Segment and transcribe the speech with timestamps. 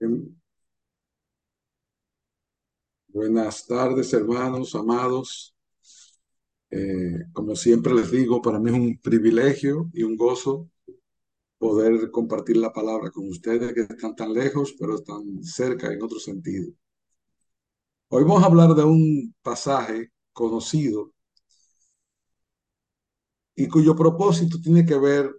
[0.00, 0.34] Em,
[3.08, 5.54] Buenas tardes, hermanos, amados.
[6.70, 10.68] Eh, como siempre les digo, para mí es un privilegio y un gozo
[11.58, 16.18] poder compartir la palabra con ustedes que están tan lejos, pero están cerca en otro
[16.20, 16.72] sentido.
[18.08, 21.12] Hoy vamos a hablar de un pasaje conocido
[23.54, 25.30] y cuyo propósito tiene que ver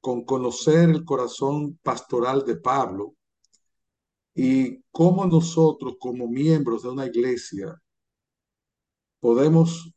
[0.00, 3.16] con conocer el corazón pastoral de Pablo
[4.40, 7.82] y cómo nosotros como miembros de una iglesia
[9.18, 9.92] podemos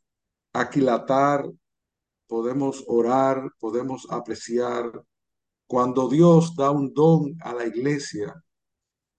[0.52, 1.48] aquilatar,
[2.26, 4.90] podemos orar, podemos apreciar
[5.68, 8.34] cuando Dios da un don a la iglesia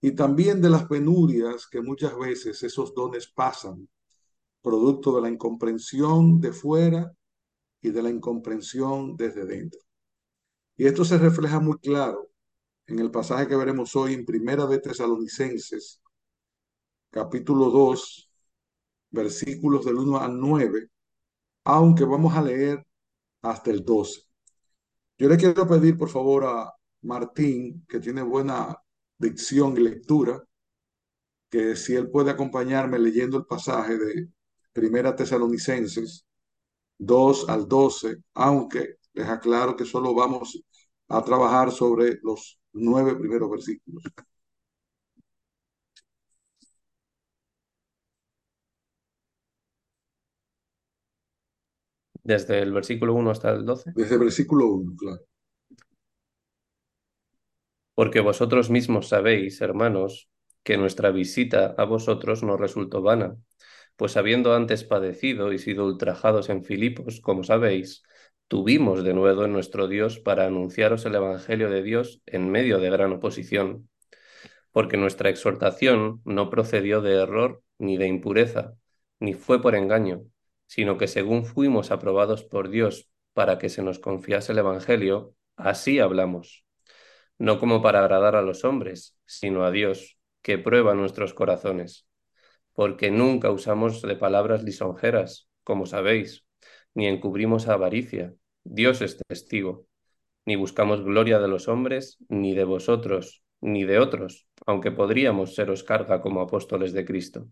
[0.02, 3.88] y también de las penurias que muchas veces esos dones pasan,
[4.62, 7.14] producto de la incomprensión de fuera
[7.82, 9.80] y de la incomprensión desde dentro.
[10.76, 12.33] Y esto se refleja muy claro
[12.88, 16.02] en el pasaje que veremos hoy en Primera de Tesalonicenses,
[17.10, 18.30] capítulo 2,
[19.12, 20.90] versículos del 1 al 9,
[21.66, 22.86] aunque vamos a leer
[23.42, 24.22] hasta el 12.
[25.18, 28.76] Yo le quiero pedir, por favor, a Martín, que tiene buena
[29.18, 30.44] dicción y lectura,
[31.50, 34.30] que si él puede acompañarme leyendo el pasaje de
[34.74, 36.26] Primera Tesalonicenses
[36.98, 40.60] 2 al 12, aunque les aclaro que solo vamos
[41.08, 44.04] a trabajar sobre los nueve primeros versículos.
[52.22, 53.94] Desde el versículo 1 hasta el 12.
[53.96, 55.22] Desde el versículo 1, claro.
[57.96, 60.30] Porque vosotros mismos sabéis, hermanos,
[60.64, 63.38] que nuestra visita a vosotros no resultó vana,
[63.96, 68.04] pues habiendo antes padecido y sido ultrajados en Filipos, como sabéis,
[68.54, 72.92] tuvimos de nuevo en nuestro Dios para anunciaros el Evangelio de Dios en medio de
[72.92, 73.90] gran oposición,
[74.72, 78.76] porque nuestra exhortación no procedió de error ni de impureza,
[79.20, 80.22] ni fue por engaño,
[80.68, 85.98] sino que según fuimos aprobados por Dios para que se nos confiase el Evangelio, así
[85.98, 86.64] hablamos,
[87.40, 92.08] no como para agradar a los hombres, sino a Dios, que prueba nuestros corazones,
[92.74, 96.46] porque nunca usamos de palabras lisonjeras, como sabéis,
[96.94, 99.88] ni encubrimos avaricia, Dios es testigo,
[100.46, 105.84] ni buscamos gloria de los hombres, ni de vosotros, ni de otros, aunque podríamos seros
[105.84, 107.48] carga como apóstoles de Cristo.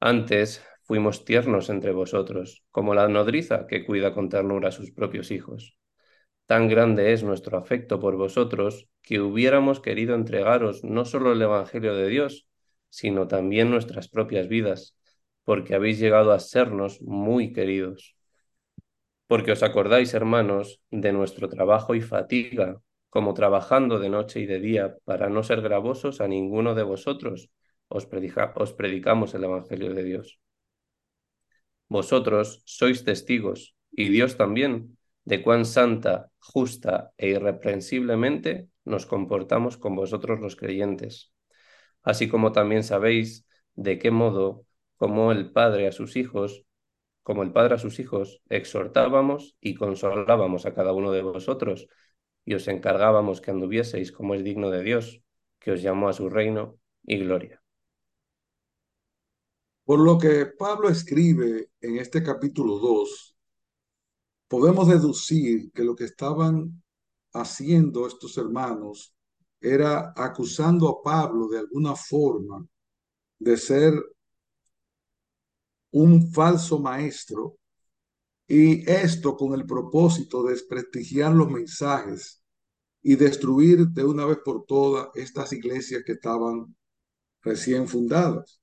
[0.00, 5.30] Antes fuimos tiernos entre vosotros, como la nodriza que cuida con ternura a sus propios
[5.30, 5.78] hijos.
[6.46, 11.94] Tan grande es nuestro afecto por vosotros que hubiéramos querido entregaros no solo el Evangelio
[11.94, 12.48] de Dios,
[12.90, 14.96] sino también nuestras propias vidas,
[15.44, 18.17] porque habéis llegado a sernos muy queridos.
[19.28, 22.80] Porque os acordáis, hermanos, de nuestro trabajo y fatiga,
[23.10, 27.50] como trabajando de noche y de día para no ser gravosos a ninguno de vosotros,
[27.88, 30.40] os, predica os predicamos el Evangelio de Dios.
[31.88, 39.94] Vosotros sois testigos, y Dios también, de cuán santa, justa e irreprensiblemente nos comportamos con
[39.94, 41.32] vosotros los creyentes,
[42.02, 44.64] así como también sabéis de qué modo,
[44.96, 46.64] como el Padre a sus hijos,
[47.28, 51.86] como el Padre a sus hijos, exhortábamos y consolábamos a cada uno de vosotros,
[52.46, 55.20] y os encargábamos que anduvieseis como es digno de Dios,
[55.58, 57.62] que os llamó a su reino y gloria.
[59.84, 63.36] Por lo que Pablo escribe en este capítulo 2,
[64.48, 66.82] podemos deducir que lo que estaban
[67.34, 69.14] haciendo estos hermanos
[69.60, 72.66] era acusando a Pablo de alguna forma
[73.38, 73.92] de ser
[75.90, 77.58] un falso maestro
[78.46, 82.42] y esto con el propósito de desprestigiar los mensajes
[83.02, 86.74] y destruir de una vez por todas estas iglesias que estaban
[87.42, 88.60] recién fundadas.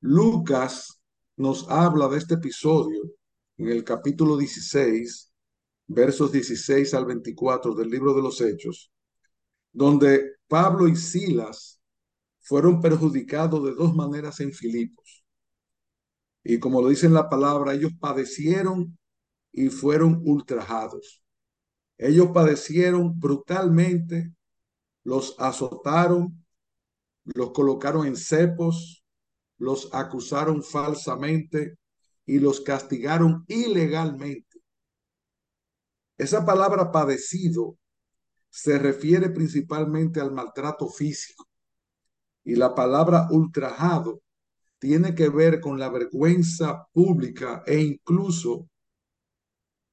[0.00, 1.00] Lucas
[1.36, 3.02] nos habla de este episodio
[3.56, 5.32] en el capítulo 16,
[5.88, 8.92] versos 16 al 24 del libro de los Hechos,
[9.72, 11.80] donde Pablo y Silas
[12.40, 15.24] fueron perjudicados de dos maneras en Filipos.
[16.48, 18.98] Y como lo dice la palabra, ellos padecieron
[19.52, 21.22] y fueron ultrajados.
[21.98, 24.32] Ellos padecieron brutalmente,
[25.04, 26.42] los azotaron,
[27.24, 29.04] los colocaron en cepos,
[29.58, 31.76] los acusaron falsamente
[32.24, 34.62] y los castigaron ilegalmente.
[36.16, 37.76] Esa palabra padecido
[38.48, 41.46] se refiere principalmente al maltrato físico
[42.42, 44.22] y la palabra ultrajado
[44.78, 48.68] tiene que ver con la vergüenza pública e incluso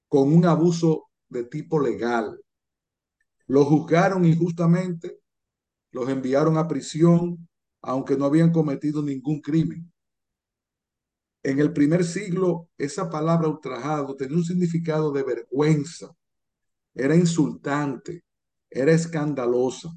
[0.07, 2.39] con un abuso de tipo legal.
[3.47, 5.19] Lo juzgaron injustamente,
[5.91, 7.47] los enviaron a prisión,
[7.81, 9.91] aunque no habían cometido ningún crimen.
[11.43, 16.15] En el primer siglo, esa palabra ultrajado tenía un significado de vergüenza,
[16.93, 18.23] era insultante,
[18.69, 19.89] era escandalosa.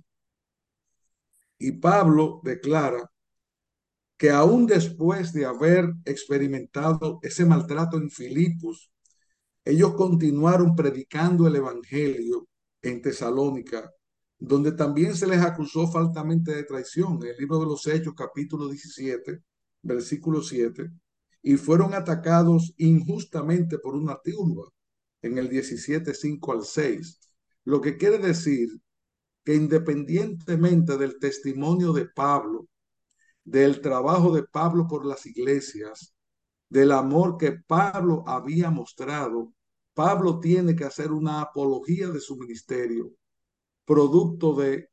[1.59, 3.11] Y Pablo declara
[4.19, 8.91] que aún después de haber experimentado ese maltrato en Filipos,
[9.65, 12.49] ellos continuaron predicando el Evangelio
[12.83, 13.91] en Tesalónica,
[14.39, 18.69] donde también se les acusó faltamente de traición, en el libro de los Hechos, capítulo
[18.69, 19.41] 17,
[19.83, 20.91] versículo 7,
[21.43, 24.69] y fueron atacados injustamente por una turba
[25.23, 27.21] en el 17, 5 al 6,
[27.65, 28.69] lo que quiere decir
[29.45, 32.67] que independientemente del testimonio de Pablo,
[33.51, 36.15] del trabajo de Pablo por las iglesias,
[36.69, 39.55] del amor que Pablo había mostrado,
[39.95, 43.11] Pablo tiene que hacer una apología de su ministerio,
[43.87, 44.91] producto de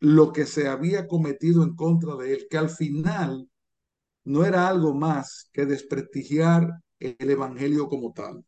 [0.00, 3.48] lo que se había cometido en contra de él, que al final
[4.24, 6.68] no era algo más que desprestigiar
[6.98, 8.44] el Evangelio como tal.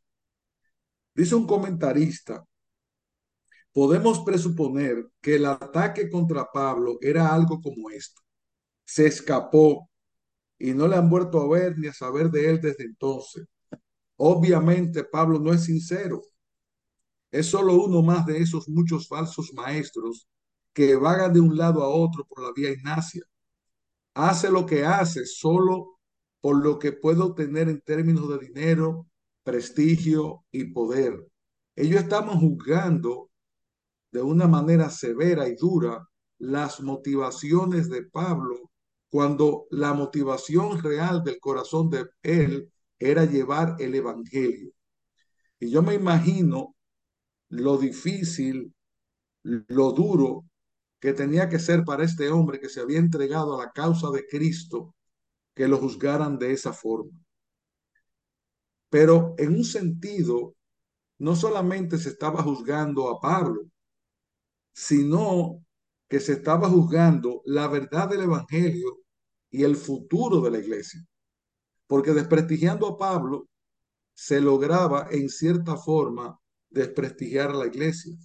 [1.15, 2.45] Dice un comentarista,
[3.73, 8.25] podemos presuponer que el ataque contra Pablo era algo como esto
[8.85, 9.91] se escapó
[10.59, 13.47] y no le han vuelto a ver ni a saber de él desde entonces.
[14.17, 16.23] Obviamente Pablo no es sincero.
[17.31, 20.29] Es solo uno más de esos muchos falsos maestros
[20.73, 23.23] que vagan de un lado a otro por la vía Ignacia.
[24.15, 25.99] Hace lo que hace solo
[26.41, 29.07] por lo que puede obtener en términos de dinero,
[29.43, 31.27] prestigio y poder.
[31.75, 33.31] Ellos estamos juzgando
[34.13, 36.09] de una manera severa y dura
[36.39, 38.71] las motivaciones de Pablo
[39.15, 44.73] cuando la motivación real del corazón de él era llevar el Evangelio.
[45.61, 46.75] Y yo me imagino
[47.49, 48.75] lo difícil,
[49.45, 50.47] lo duro
[50.99, 54.27] que tenía que ser para este hombre que se había entregado a la causa de
[54.27, 54.97] Cristo,
[55.55, 57.17] que lo juzgaran de esa forma.
[58.89, 60.57] Pero en un sentido,
[61.19, 63.63] no solamente se estaba juzgando a Pablo,
[64.73, 65.65] sino
[66.09, 69.04] que se estaba juzgando la verdad del Evangelio
[69.55, 71.01] y el futuro de la iglesia.
[71.87, 73.49] Porque desprestigiando a Pablo,
[74.13, 78.17] se lograba en cierta forma desprestigiar a la iglesia.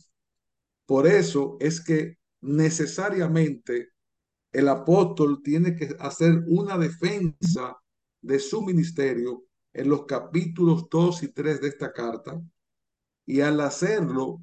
[0.87, 3.89] Por eso es que necesariamente
[4.51, 7.77] el apóstol tiene que hacer una defensa
[8.21, 12.41] de su ministerio en los capítulos 2 y 3 de esta carta.
[13.27, 14.41] Y al hacerlo,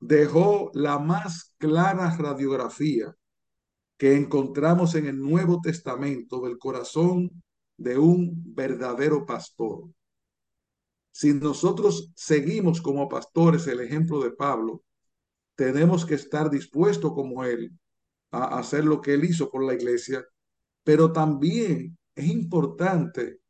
[0.00, 3.14] dejó la más clara radiografía
[3.98, 7.42] que encontramos en el Nuevo Testamento del corazón
[7.76, 9.90] de un verdadero pastor.
[11.10, 14.84] Si nosotros seguimos como pastores el ejemplo de Pablo,
[15.56, 17.72] tenemos que estar dispuestos como él
[18.30, 20.24] a hacer lo que él hizo por la iglesia,
[20.84, 23.40] pero también es importante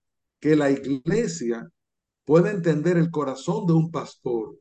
[0.40, 1.68] que la iglesia
[2.24, 4.58] pueda entender el corazón de un pastor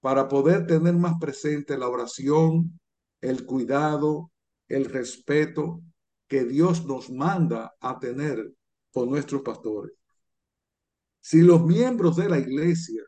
[0.00, 2.78] para poder tener más presente la oración,
[3.20, 4.30] el cuidado,
[4.68, 5.82] el respeto
[6.26, 8.54] que Dios nos manda a tener
[8.92, 9.92] con nuestros pastores.
[11.20, 13.02] Si los miembros de la iglesia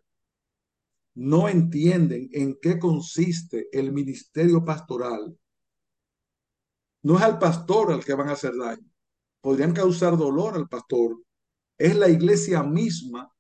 [1.14, 5.36] no entienden en qué consiste el ministerio pastoral,
[7.02, 8.86] no es al pastor al que van a hacer daño,
[9.40, 11.18] podrían causar dolor al pastor,
[11.78, 13.32] es la iglesia misma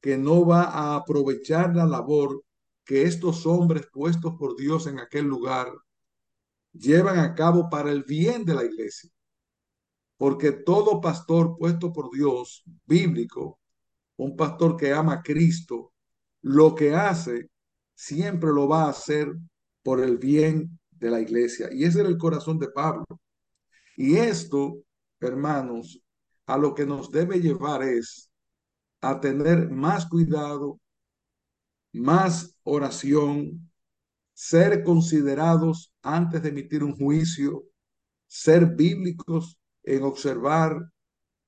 [0.00, 2.42] que no va a aprovechar la labor
[2.84, 5.72] que estos hombres puestos por Dios en aquel lugar
[6.72, 9.10] llevan a cabo para el bien de la iglesia.
[10.16, 13.58] Porque todo pastor puesto por Dios, bíblico,
[14.16, 15.92] un pastor que ama a Cristo,
[16.42, 17.50] lo que hace
[17.94, 19.34] siempre lo va a hacer
[19.82, 21.70] por el bien de la iglesia.
[21.72, 23.06] Y ese era el corazón de Pablo.
[23.96, 24.78] Y esto,
[25.20, 26.02] hermanos,
[26.46, 28.30] a lo que nos debe llevar es
[29.00, 30.78] a tener más cuidado,
[31.92, 33.69] más oración,
[34.40, 37.66] ser considerados antes de emitir un juicio,
[38.26, 40.80] ser bíblicos en observar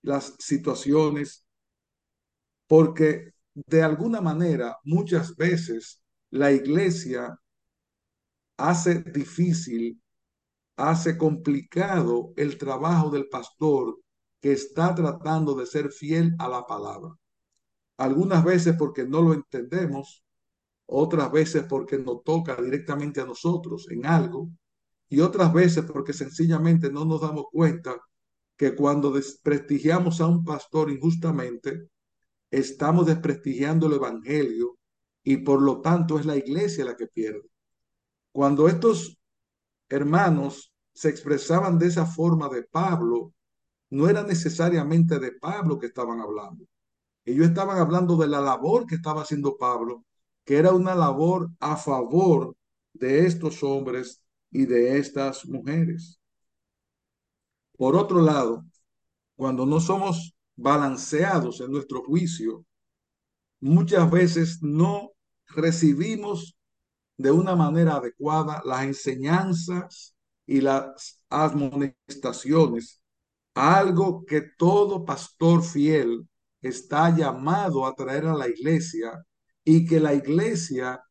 [0.02, 1.46] las situaciones,
[2.66, 7.40] porque de alguna manera muchas veces la iglesia
[8.58, 9.99] hace difícil,
[10.76, 13.99] hace complicado el trabajo del pastor
[14.38, 17.11] que está tratando de ser fiel a la palabra.
[17.96, 20.22] Algunas veces porque no lo entendemos,
[20.94, 24.50] otras veces porque nos toca directamente a nosotros en algo,
[25.08, 28.00] y otras veces porque sencillamente no nos damos cuenta
[28.56, 31.88] que cuando desprestigiamos a un pastor injustamente,
[32.50, 34.78] estamos desprestigiando el Evangelio
[35.22, 37.49] y por lo tanto es la iglesia la que pierde.
[38.30, 39.18] Cuando estos
[39.88, 43.32] hermanos se expresaban de esa forma de Pablo,
[43.90, 46.64] no era necesariamente de Pablo que estaban hablando.
[47.25, 50.04] Ellos estaban hablando de la labor que estaba haciendo Pablo,
[50.44, 52.56] que era una labor a favor
[52.92, 56.20] de estos hombres y de estas mujeres.
[57.76, 58.64] Por otro lado,
[59.37, 62.64] cuando no somos balanceados en nuestro juicio,
[63.61, 65.12] muchas veces no
[65.46, 66.56] recibimos
[67.16, 70.14] de una manera adecuada las enseñanzas
[70.46, 73.02] y las admonestaciones,
[73.54, 76.28] algo que todo pastor fiel
[76.61, 79.25] está llamado a traer a la iglesia
[79.64, 81.02] y que la iglesia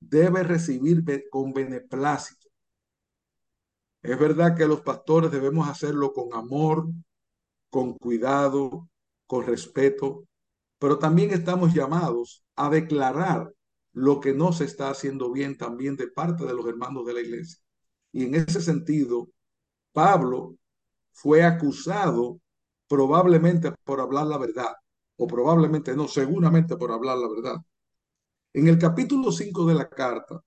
[0.00, 2.48] debe recibir con beneplácito.
[4.02, 6.88] Es verdad que los pastores debemos hacerlo con amor,
[7.68, 8.88] con cuidado,
[9.26, 10.24] con respeto,
[10.78, 13.52] pero también estamos llamados a declarar
[13.92, 17.20] lo que no se está haciendo bien también de parte de los hermanos de la
[17.20, 17.58] iglesia.
[18.12, 19.28] Y en ese sentido,
[19.92, 20.56] Pablo
[21.12, 22.40] fue acusado
[22.88, 24.72] probablemente por hablar la verdad,
[25.16, 27.56] o probablemente no, seguramente por hablar la verdad.
[28.52, 30.42] En el capítulo 5 de la carta,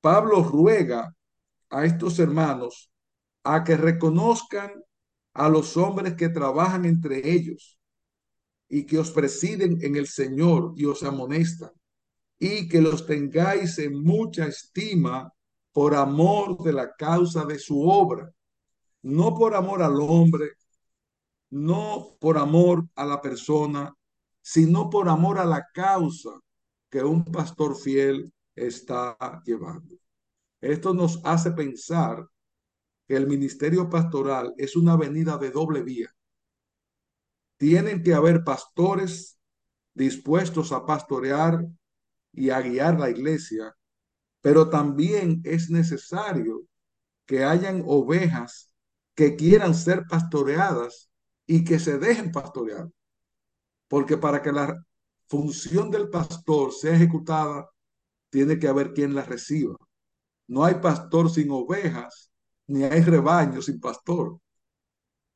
[0.00, 1.14] Pablo ruega
[1.70, 2.90] a estos hermanos
[3.44, 4.72] a que reconozcan
[5.32, 7.78] a los hombres que trabajan entre ellos
[8.68, 11.70] y que os presiden en el Señor y os amonestan
[12.36, 15.32] y que los tengáis en mucha estima
[15.72, 18.28] por amor de la causa de su obra,
[19.02, 20.50] no por amor al hombre,
[21.50, 23.94] no por amor a la persona,
[24.42, 26.30] sino por amor a la causa
[26.94, 29.96] que un pastor fiel está llevando.
[30.60, 32.24] Esto nos hace pensar
[33.08, 36.14] que el ministerio pastoral es una avenida de doble vía.
[37.56, 39.40] Tienen que haber pastores
[39.92, 41.66] dispuestos a pastorear
[42.30, 43.76] y a guiar la iglesia,
[44.40, 46.62] pero también es necesario
[47.26, 48.72] que hayan ovejas
[49.16, 51.10] que quieran ser pastoreadas
[51.44, 52.88] y que se dejen pastorear.
[53.88, 54.80] Porque para que la
[55.26, 57.68] función del pastor sea ejecutada,
[58.30, 59.76] tiene que haber quien la reciba.
[60.46, 62.30] No hay pastor sin ovejas,
[62.66, 64.38] ni hay rebaño sin pastor.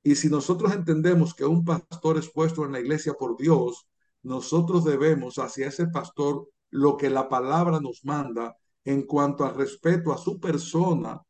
[0.02, 3.88] Y si nosotros entendemos que un pastor es puesto en la iglesia por Dios,
[4.22, 10.12] nosotros debemos hacia ese pastor lo que la palabra nos manda en cuanto al respeto
[10.12, 11.20] a su persona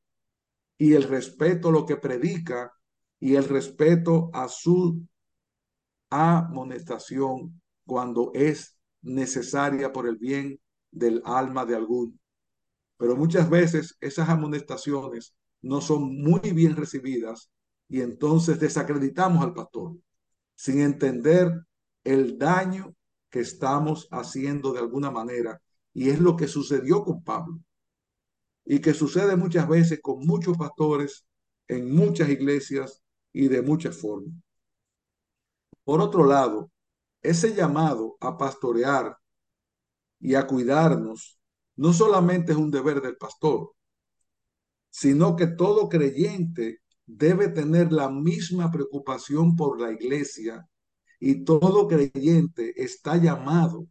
[0.77, 2.73] y el respeto a lo que predica
[3.21, 5.03] y el respeto a su
[6.11, 12.13] amonestación cuando es necesaria por el bien del alma de alguno.
[12.99, 17.51] Pero muchas veces esas amonestaciones no son muy bien recibidas
[17.89, 19.97] y entonces desacreditamos al pastor
[20.55, 21.51] sin entender
[22.05, 22.95] el daño
[23.31, 25.61] que estamos haciendo de alguna manera.
[25.95, 27.59] Y es lo que sucedió con Pablo.
[28.67, 31.25] Y que sucede muchas veces con muchos pastores
[31.69, 33.03] en muchas iglesias
[33.33, 34.35] y de muchas formas.
[35.85, 36.71] Por otro lado,
[37.23, 39.17] ese llamado a pastorear
[40.21, 41.39] y a cuidarnos
[41.77, 43.73] no solamente es un deber del pastor,
[44.91, 50.69] sino que todo creyente debe tener la misma preocupación por la iglesia
[51.21, 53.87] y todo creyente está llamado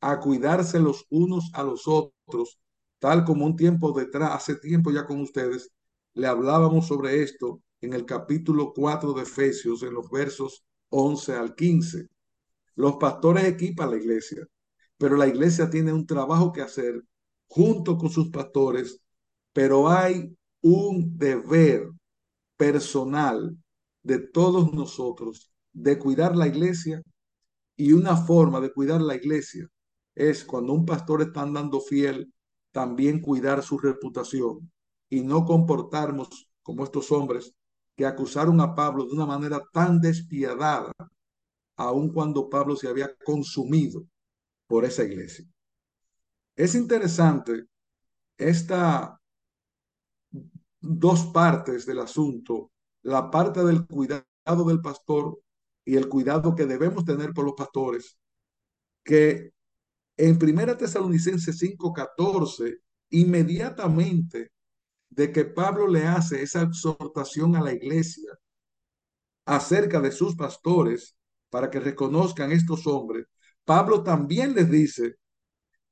[0.00, 2.60] a cuidarse los unos a los otros,
[2.98, 5.70] tal como un tiempo detrás, hace tiempo ya con ustedes,
[6.14, 11.54] le hablábamos sobre esto en el capítulo 4 de Efesios, en los versos 11 al
[11.54, 12.08] 15.
[12.78, 14.46] Los pastores equipan la iglesia,
[14.98, 17.02] pero la iglesia tiene un trabajo que hacer
[17.48, 19.00] junto con sus pastores,
[19.52, 20.32] pero hay
[20.62, 21.90] un deber
[22.56, 23.58] personal
[24.04, 27.02] de todos nosotros de cuidar la iglesia
[27.76, 29.66] y una forma de cuidar la iglesia
[30.14, 32.32] es cuando un pastor está andando fiel,
[32.70, 34.70] también cuidar su reputación
[35.10, 37.52] y no comportarnos como estos hombres
[37.96, 40.92] que acusaron a Pablo de una manera tan despiadada,
[41.78, 44.06] aun cuando Pablo se había consumido
[44.66, 45.46] por esa iglesia.
[46.56, 47.66] Es interesante
[48.36, 49.20] esta
[50.80, 54.24] dos partes del asunto, la parte del cuidado
[54.66, 55.40] del pastor
[55.84, 58.18] y el cuidado que debemos tener por los pastores,
[59.04, 59.52] que
[60.16, 62.80] en Primera Tesalonicenses 5:14,
[63.10, 64.50] inmediatamente
[65.10, 68.36] de que Pablo le hace esa exhortación a la iglesia
[69.46, 71.17] acerca de sus pastores
[71.50, 73.26] para que reconozcan estos hombres,
[73.64, 75.16] Pablo también les dice,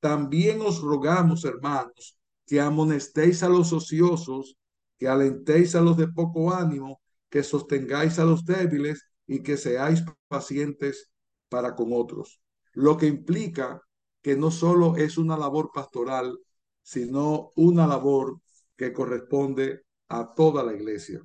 [0.00, 4.56] también os rogamos, hermanos, que amonestéis a los ociosos,
[4.98, 10.04] que alentéis a los de poco ánimo, que sostengáis a los débiles y que seáis
[10.28, 11.10] pacientes
[11.48, 12.40] para con otros.
[12.72, 13.80] Lo que implica
[14.22, 16.38] que no solo es una labor pastoral,
[16.82, 18.40] sino una labor
[18.76, 21.20] que corresponde a toda la iglesia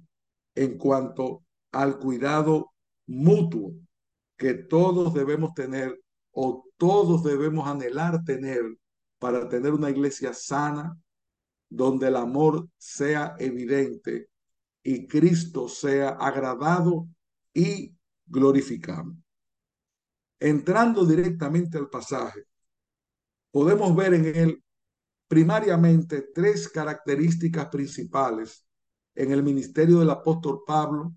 [0.56, 2.74] en cuanto al cuidado
[3.08, 3.74] mutuo
[4.42, 8.64] que todos debemos tener o todos debemos anhelar tener
[9.20, 10.98] para tener una iglesia sana,
[11.70, 14.30] donde el amor sea evidente
[14.82, 17.08] y Cristo sea agradado
[17.54, 17.96] y
[18.26, 19.16] glorificado.
[20.40, 22.46] Entrando directamente al pasaje,
[23.52, 24.64] podemos ver en él
[25.28, 28.66] primariamente tres características principales
[29.14, 31.14] en el ministerio del apóstol Pablo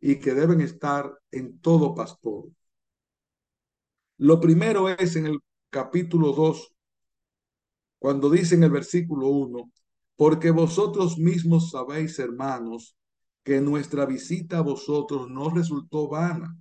[0.00, 2.46] y que deben estar en todo pastor.
[4.22, 6.72] Lo primero es en el capítulo 2,
[7.98, 9.72] cuando dice en el versículo 1,
[10.14, 12.96] porque vosotros mismos sabéis, hermanos,
[13.42, 16.56] que nuestra visita a vosotros no resultó vana,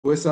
[0.00, 0.26] pues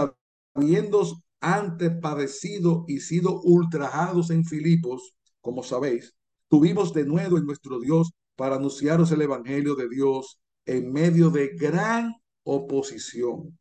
[0.55, 1.03] habiendo
[1.41, 6.17] antes padecido y sido ultrajados en Filipos, como sabéis,
[6.49, 11.49] tuvimos de nuevo en nuestro Dios para anunciaros el Evangelio de Dios en medio de
[11.49, 12.15] gran
[12.45, 13.59] oposición.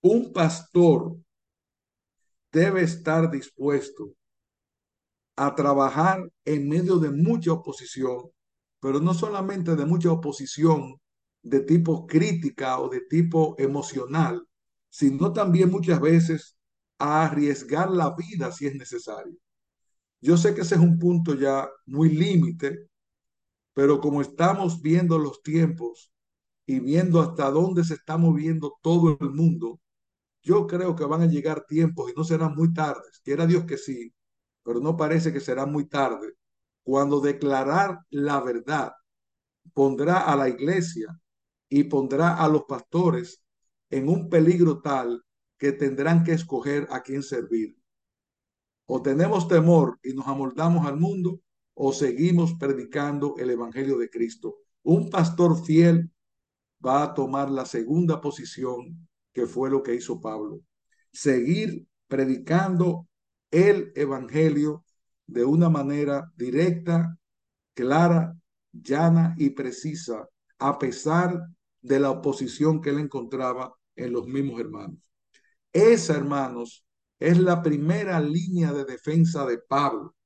[0.00, 1.16] Un pastor
[2.52, 4.14] debe estar dispuesto
[5.36, 8.30] a trabajar en medio de mucha oposición,
[8.80, 11.00] pero no solamente de mucha oposición
[11.42, 14.46] de tipo crítica o de tipo emocional,
[14.88, 16.56] sino también muchas veces
[16.98, 19.36] a arriesgar la vida si es necesario.
[20.20, 22.88] Yo sé que ese es un punto ya muy límite,
[23.74, 26.12] pero como estamos viendo los tiempos
[26.66, 29.80] y viendo hasta dónde se está moviendo todo el mundo,
[30.42, 33.20] yo creo que van a llegar tiempos y no serán muy tardes.
[33.24, 34.14] Quiera Dios que sí,
[34.62, 36.34] pero no parece que será muy tarde
[36.82, 38.92] cuando declarar la verdad
[39.74, 41.20] pondrá a la iglesia
[41.68, 43.42] y pondrá a los pastores
[43.90, 45.22] en un peligro tal
[45.58, 47.76] que tendrán que escoger a quién servir.
[48.86, 51.40] O tenemos temor y nos amoldamos al mundo
[51.74, 54.56] o seguimos predicando el Evangelio de Cristo.
[54.82, 56.10] Un pastor fiel
[56.84, 59.07] va a tomar la segunda posición
[59.38, 60.62] que fue lo que hizo Pablo.
[61.12, 63.06] Seguir predicando
[63.52, 64.84] el Evangelio
[65.28, 67.16] de una manera directa,
[67.72, 68.36] clara,
[68.72, 71.40] llana y precisa, a pesar
[71.80, 74.98] de la oposición que él encontraba en los mismos hermanos.
[75.72, 76.84] Esa, hermanos,
[77.20, 80.16] es la primera línea de defensa de Pablo.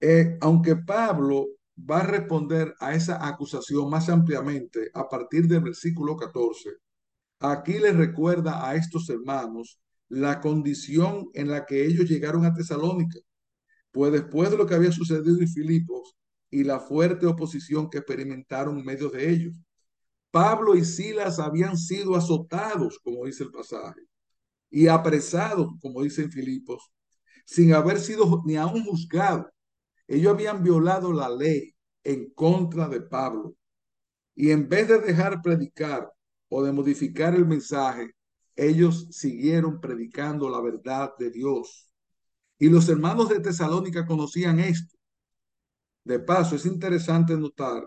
[0.00, 1.46] Eh, aunque Pablo
[1.78, 6.70] va a responder a esa acusación más ampliamente a partir del versículo 14,
[7.40, 13.18] aquí le recuerda a estos hermanos la condición en la que ellos llegaron a Tesalónica,
[13.90, 16.16] pues después de lo que había sucedido en Filipos
[16.50, 19.54] y la fuerte oposición que experimentaron en medio de ellos,
[20.30, 24.00] Pablo y Silas habían sido azotados, como dice el pasaje,
[24.68, 26.90] y apresados, como dice en Filipos,
[27.44, 29.46] sin haber sido ni aún juzgados.
[30.06, 33.56] Ellos habían violado la ley en contra de Pablo.
[34.34, 36.12] Y en vez de dejar predicar
[36.48, 38.14] o de modificar el mensaje,
[38.56, 41.90] ellos siguieron predicando la verdad de Dios.
[42.58, 44.96] Y los hermanos de Tesalónica conocían esto.
[46.04, 47.84] De paso, es interesante notar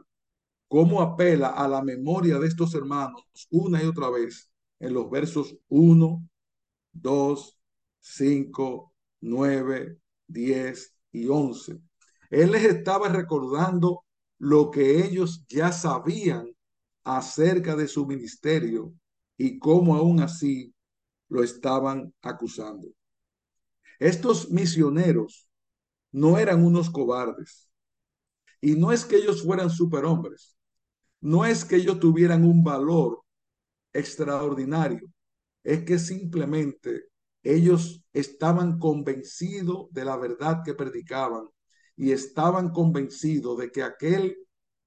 [0.68, 5.56] cómo apela a la memoria de estos hermanos una y otra vez en los versos
[5.70, 6.28] 1,
[6.94, 7.60] 2,
[8.00, 11.87] 5, 9, 10 y 11.
[12.30, 14.04] Él les estaba recordando
[14.40, 16.56] lo que ellos ya sabían
[17.04, 18.94] acerca de su ministerio
[19.38, 20.74] y cómo aún así
[21.30, 22.88] lo estaban acusando.
[24.00, 25.50] Estos misioneros
[26.12, 27.70] no eran unos cobardes.
[28.62, 30.56] Y no es que ellos fueran superhombres.
[31.22, 33.22] No es que ellos tuvieran un valor
[33.94, 35.08] extraordinario.
[35.64, 37.06] Es que simplemente
[37.44, 41.48] ellos estaban convencidos de la verdad que predicaban
[41.98, 44.38] y estaban convencidos de que aquel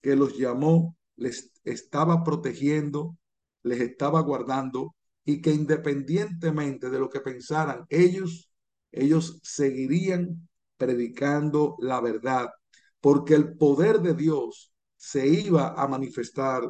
[0.01, 3.19] que los llamó les estaba protegiendo,
[3.63, 4.95] les estaba guardando
[5.25, 8.51] y que independientemente de lo que pensaran ellos,
[8.93, 12.49] ellos seguirían predicando la verdad,
[13.01, 16.63] porque el poder de Dios se iba a manifestar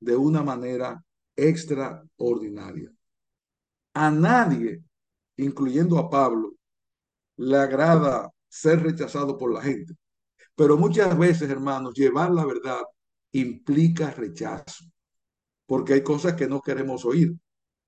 [0.00, 1.04] de una manera
[1.36, 2.90] extraordinaria.
[3.94, 4.82] A nadie,
[5.36, 6.54] incluyendo a Pablo,
[7.36, 9.94] le agrada ser rechazado por la gente.
[10.54, 12.80] Pero muchas veces, hermanos, llevar la verdad
[13.32, 14.84] implica rechazo,
[15.66, 17.34] porque hay cosas que no queremos oír.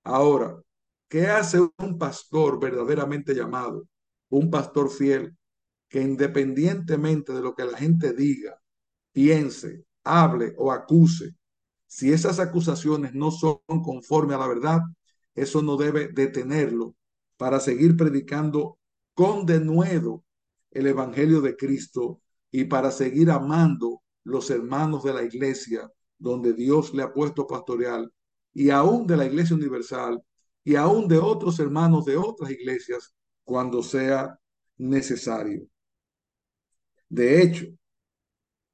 [0.03, 0.61] Ahora,
[1.09, 3.87] ¿qué hace un pastor verdaderamente llamado?
[4.29, 5.35] Un pastor fiel
[5.89, 8.57] que independientemente de lo que la gente diga,
[9.11, 11.35] piense, hable o acuse,
[11.85, 14.79] si esas acusaciones no son conforme a la verdad,
[15.35, 16.95] eso no debe detenerlo
[17.35, 18.77] para seguir predicando
[19.13, 20.23] con denuedo
[20.71, 26.93] el Evangelio de Cristo y para seguir amando los hermanos de la iglesia donde Dios
[26.93, 28.11] le ha puesto pastoreal
[28.53, 30.21] y aún de la iglesia universal
[30.63, 34.37] y aún de otros hermanos de otras iglesias cuando sea
[34.77, 35.67] necesario.
[37.09, 37.65] De hecho,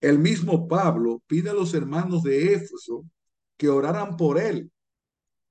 [0.02, 3.06] el mismo Pablo pide a los hermanos de Éfeso
[3.58, 4.72] que oraran por él,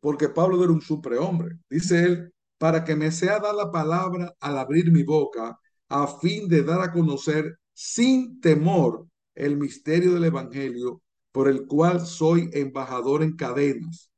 [0.00, 1.58] porque Pablo era un superhombre.
[1.68, 6.48] Dice él, para que me sea dada la palabra al abrir mi boca, a fin
[6.48, 13.22] de dar a conocer sin temor el misterio del Evangelio, por el cual soy embajador
[13.22, 14.10] en cadenas,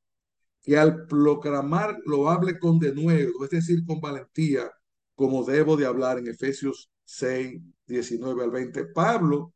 [0.62, 4.70] que al proclamar lo hable con denuedo, es decir, con valentía,
[5.14, 8.84] como debo de hablar en Efesios 6, 19 al 20.
[8.86, 9.52] Pablo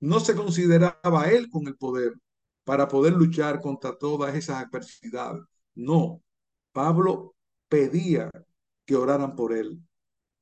[0.00, 2.12] no se consideraba él con el poder
[2.64, 5.42] para poder luchar contra todas esas adversidades.
[5.74, 6.22] No,
[6.72, 7.34] Pablo
[7.68, 8.30] pedía
[8.84, 9.80] que oraran por él,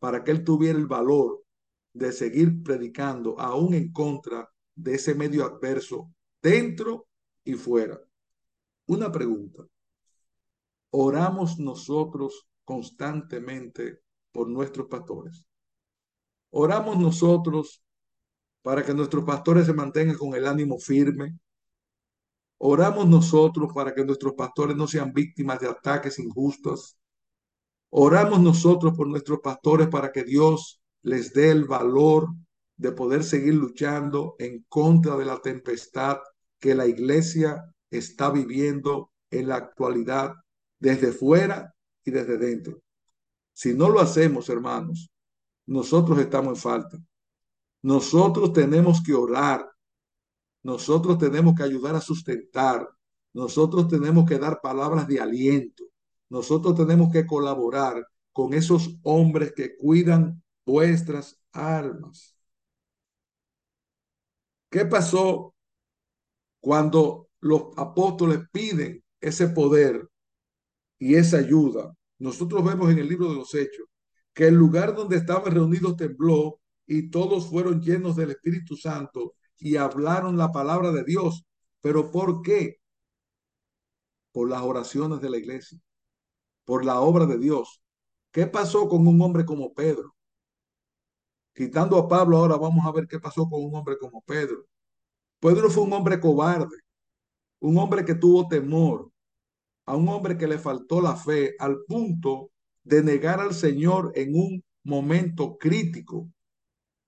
[0.01, 1.45] para que él tuviera el valor
[1.93, 7.07] de seguir predicando aún en contra de ese medio adverso, dentro
[7.45, 8.01] y fuera.
[8.87, 9.63] Una pregunta.
[10.91, 14.01] ¿Oramos nosotros constantemente
[14.33, 15.45] por nuestros pastores?
[16.51, 17.85] ¿Oramos nosotros
[18.63, 21.39] para que nuestros pastores se mantengan con el ánimo firme?
[22.59, 26.97] Oramos nosotros para que nuestros pastores no sean víctimas de ataques injustos.
[27.90, 32.29] Oramos nosotros por nuestros pastores para que Dios les dé el valor
[32.76, 36.18] de poder seguir luchando en contra de la tempestad
[36.59, 40.35] que la iglesia está viviendo en la actualidad
[40.79, 41.74] desde fuera
[42.05, 42.81] y desde dentro.
[43.53, 45.11] Si no lo hacemos, hermanos,
[45.66, 46.98] nosotros estamos en falta.
[47.83, 49.68] Nosotros tenemos que orar.
[50.62, 52.88] Nosotros tenemos que ayudar a sustentar.
[53.33, 55.85] Nosotros tenemos que dar palabras de aliento.
[56.31, 62.37] Nosotros tenemos que colaborar con esos hombres que cuidan vuestras almas.
[64.71, 65.55] ¿Qué pasó
[66.61, 70.09] cuando los apóstoles piden ese poder
[70.99, 71.93] y esa ayuda?
[72.19, 73.87] Nosotros vemos en el libro de los Hechos
[74.33, 79.77] que el lugar donde estaban reunidos tembló y todos fueron llenos del Espíritu Santo y
[79.77, 81.45] hablaron la palabra de Dios.
[81.81, 82.77] ¿Pero por qué?
[84.33, 85.79] Por las oraciones de la iglesia,
[86.64, 87.83] por la obra de Dios.
[88.33, 90.14] ¿Qué pasó con un hombre como Pedro?
[91.55, 94.66] Quitando a Pablo, ahora vamos a ver qué pasó con un hombre como Pedro.
[95.40, 96.77] Pedro fue un hombre cobarde,
[97.61, 99.11] un hombre que tuvo temor,
[99.87, 102.51] a un hombre que le faltó la fe al punto
[102.85, 106.29] de negar al Señor en un momento crítico.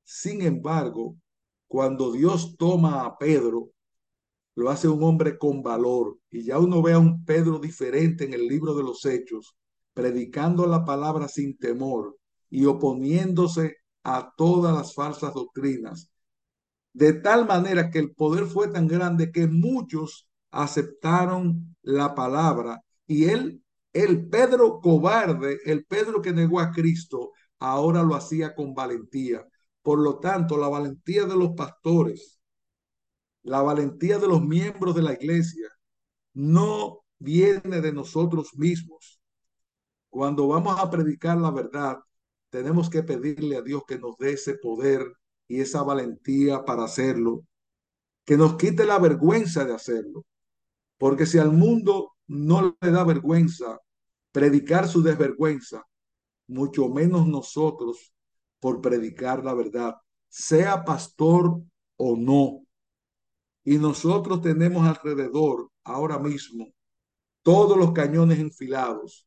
[0.04, 1.16] Sin embargo,
[1.68, 3.71] cuando Dios toma a Pedro,
[4.54, 6.18] lo hace un hombre con valor.
[6.30, 9.56] Y ya uno ve a un Pedro diferente en el libro de los Hechos,
[9.94, 12.16] predicando la palabra sin temor
[12.50, 16.10] y oponiéndose a todas las falsas doctrinas.
[16.92, 23.24] De tal manera que el poder fue tan grande que muchos aceptaron la palabra y
[23.24, 23.62] él,
[23.92, 29.46] el Pedro cobarde, el Pedro que negó a Cristo, ahora lo hacía con valentía.
[29.82, 32.40] Por lo tanto, la valentía de los pastores,
[33.42, 35.68] la valentía de los miembros de la iglesia,
[36.34, 39.20] no viene de nosotros mismos.
[40.10, 41.98] Cuando vamos a predicar la verdad,
[42.50, 45.04] tenemos que pedirle a Dios que nos dé ese poder
[45.48, 47.44] y esa valentía para hacerlo,
[48.24, 50.24] que nos quite la vergüenza de hacerlo.
[50.98, 53.80] Porque si al mundo no le da vergüenza
[54.32, 55.84] predicar su desvergüenza,
[56.46, 58.12] mucho menos nosotros
[58.60, 59.96] por predicar la verdad,
[60.28, 61.60] sea pastor
[61.96, 62.64] o no.
[63.64, 66.72] Y nosotros tenemos alrededor ahora mismo
[67.42, 69.26] todos los cañones enfilados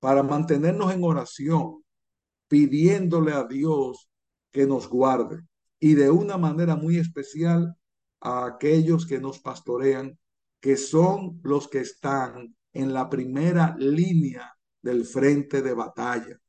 [0.00, 1.84] para mantenernos en oración,
[2.48, 4.10] pidiéndole a Dios
[4.50, 5.46] que nos guarde
[5.78, 7.76] y de una manera muy especial
[8.20, 10.18] a aquellos que nos pastorean,
[10.60, 16.40] que son los que están en la primera línea del frente de batalla.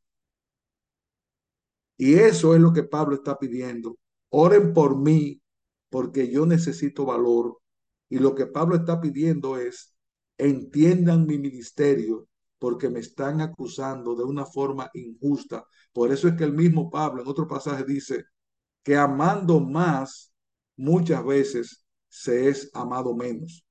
[1.98, 3.98] Y eso es lo que Pablo está pidiendo.
[4.30, 5.43] Oren por mí
[5.94, 7.60] porque yo necesito valor.
[8.10, 9.96] Y lo que Pablo está pidiendo es,
[10.40, 12.28] entiendan mi ministerio
[12.58, 15.64] porque me están acusando de una forma injusta.
[15.92, 18.26] Por eso es que el mismo Pablo en otro pasaje dice
[18.82, 20.34] que amando más,
[20.78, 23.64] muchas veces se es amado menos.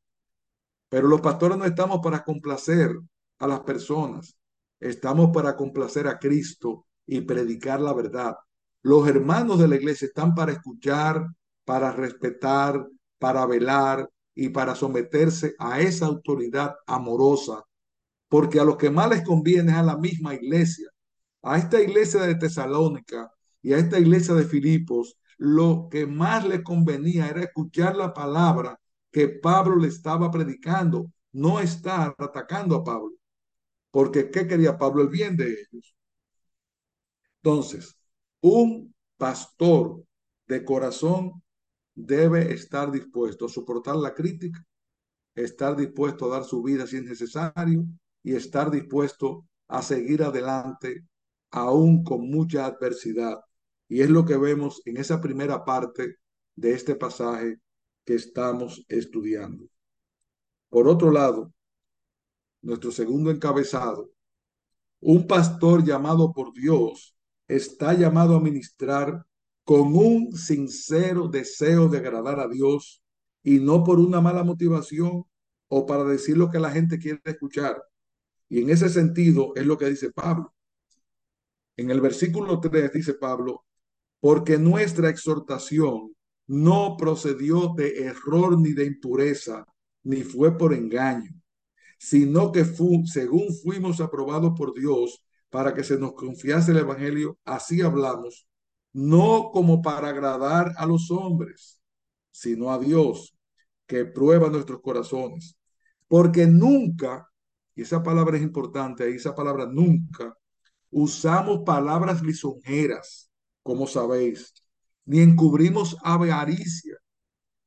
[0.89, 2.93] Pero los pastores no estamos para complacer
[3.41, 4.39] a las personas,
[4.79, 8.37] estamos para complacer a Cristo y predicar la verdad.
[8.83, 11.27] Los hermanos de la iglesia están para escuchar,
[11.65, 12.87] para respetar,
[13.19, 17.65] para velar y para someterse a esa autoridad amorosa,
[18.29, 20.89] porque a los que más les conviene a la misma iglesia,
[21.43, 23.31] a esta iglesia de Tesalónica,
[23.63, 28.79] y a esta iglesia de Filipos lo que más le convenía era escuchar la palabra
[29.11, 33.13] que Pablo le estaba predicando, no estar atacando a Pablo.
[33.91, 35.03] Porque ¿qué quería Pablo?
[35.03, 35.95] El bien de ellos.
[37.43, 37.97] Entonces,
[38.41, 40.05] un pastor
[40.47, 41.43] de corazón
[41.95, 44.65] debe estar dispuesto a soportar la crítica,
[45.35, 47.85] estar dispuesto a dar su vida si es necesario
[48.23, 51.07] y estar dispuesto a seguir adelante
[51.51, 53.41] aún con mucha adversidad.
[53.89, 56.17] Y es lo que vemos en esa primera parte
[56.57, 57.61] de este pasaje
[58.05, 59.67] que estamos estudiando.
[60.69, 61.53] Por otro lado,
[62.63, 64.11] nuestro segundo encabezado,
[65.01, 67.17] un pastor llamado por Dios
[67.49, 69.27] está llamado a ministrar
[69.65, 73.03] con un sincero deseo de agradar a Dios
[73.43, 75.25] y no por una mala motivación
[75.69, 77.83] o para decir lo que la gente quiere escuchar.
[78.49, 80.55] Y en ese sentido es lo que dice Pablo.
[81.77, 83.65] En el versículo 3 dice Pablo,
[84.21, 86.15] porque nuestra exhortación
[86.47, 89.65] no procedió de error ni de impureza,
[90.03, 91.31] ni fue por engaño,
[91.99, 97.39] sino que fu según fuimos aprobados por Dios para que se nos confiase el Evangelio,
[97.45, 98.47] así hablamos,
[98.93, 101.81] no como para agradar a los hombres,
[102.31, 103.35] sino a Dios,
[103.87, 105.57] que prueba nuestros corazones.
[106.09, 107.29] Porque nunca,
[107.75, 110.37] y esa palabra es importante, esa palabra nunca,
[110.91, 113.31] usamos palabras lisonjeras,
[113.63, 114.55] como sabéis,
[115.05, 116.97] ni encubrimos avaricia.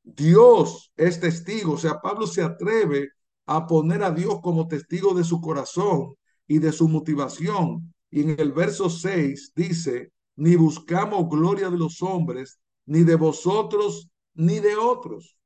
[0.02, 3.10] Dios es testigo, o sea, Pablo se atreve
[3.46, 6.14] a poner a Dios como testigo de su corazón
[6.46, 7.92] y de su motivación.
[8.10, 14.08] Y en el verso 6 dice, ni buscamos gloria de los hombres, ni de vosotros,
[14.34, 15.38] ni de otros.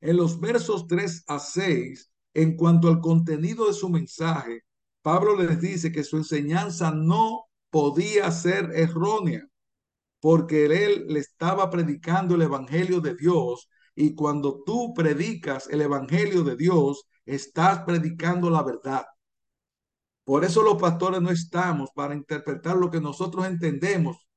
[0.00, 4.62] En los versos 3 a 6, en cuanto al contenido de su mensaje,
[5.02, 9.46] Pablo les dice que su enseñanza no podía ser errónea,
[10.20, 16.42] porque él le estaba predicando el Evangelio de Dios y cuando tú predicas el Evangelio
[16.44, 19.04] de Dios, estás predicando la verdad.
[20.28, 24.28] Por eso los pastores no estamos para interpretar lo que nosotros entendemos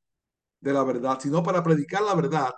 [0.62, 2.54] de la verdad, sino para predicar la verdad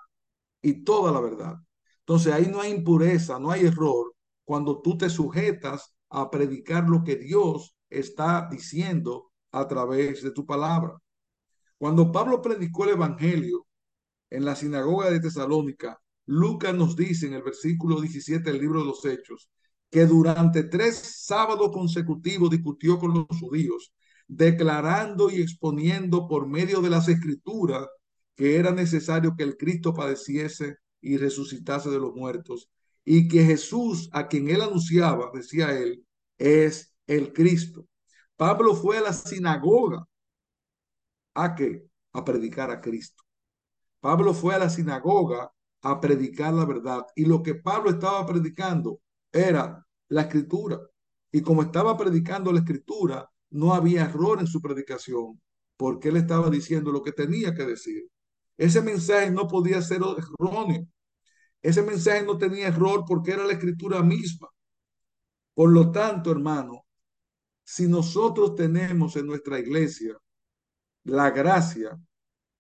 [0.62, 1.56] y toda la verdad.
[2.02, 7.04] Entonces ahí no hay impureza, no hay error cuando tú te sujetas a predicar lo
[7.04, 10.96] que Dios está diciendo a través de tu palabra.
[11.80, 13.66] Cuando Pablo predicó el Evangelio
[14.30, 18.86] en la sinagoga de Tesalónica, Lucas nos dice en el versículo 17 del libro de
[18.86, 19.50] los Hechos
[19.94, 23.94] que durante tres sábados consecutivos discutió con los judíos,
[24.28, 27.88] declarando y exponiendo por medio de las escrituras
[28.36, 32.72] que era necesario que el Cristo padeciese y resucitase de los muertos,
[33.06, 36.04] y que Jesús, a quien él anunciaba, decía él,
[36.40, 37.86] es el Cristo.
[38.36, 40.08] Pablo fue a la sinagoga
[41.36, 41.86] a qué?
[42.14, 43.22] A predicar a Cristo.
[44.00, 45.52] Pablo fue a la sinagoga
[45.84, 49.00] a predicar la verdad y lo que Pablo estaba predicando
[49.34, 50.80] era la escritura.
[51.32, 55.42] Y como estaba predicando la escritura, no había error en su predicación,
[55.76, 58.04] porque él estaba diciendo lo que tenía que decir.
[58.58, 60.88] Ese mensaje no podía ser erróneo.
[61.62, 64.48] Ese mensaje no tenía error porque era la escritura misma.
[65.54, 66.86] Por lo tanto, hermano,
[67.64, 70.18] si nosotros tenemos en nuestra iglesia
[71.04, 72.00] la gracia,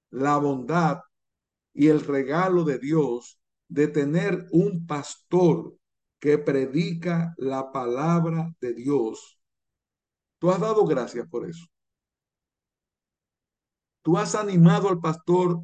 [0.09, 0.99] la bondad
[1.73, 5.75] y el regalo de Dios de tener un pastor
[6.23, 9.37] que predica la palabra de Dios.
[10.39, 11.65] Tú has dado gracias por eso.
[14.01, 15.61] Tú has animado al pastor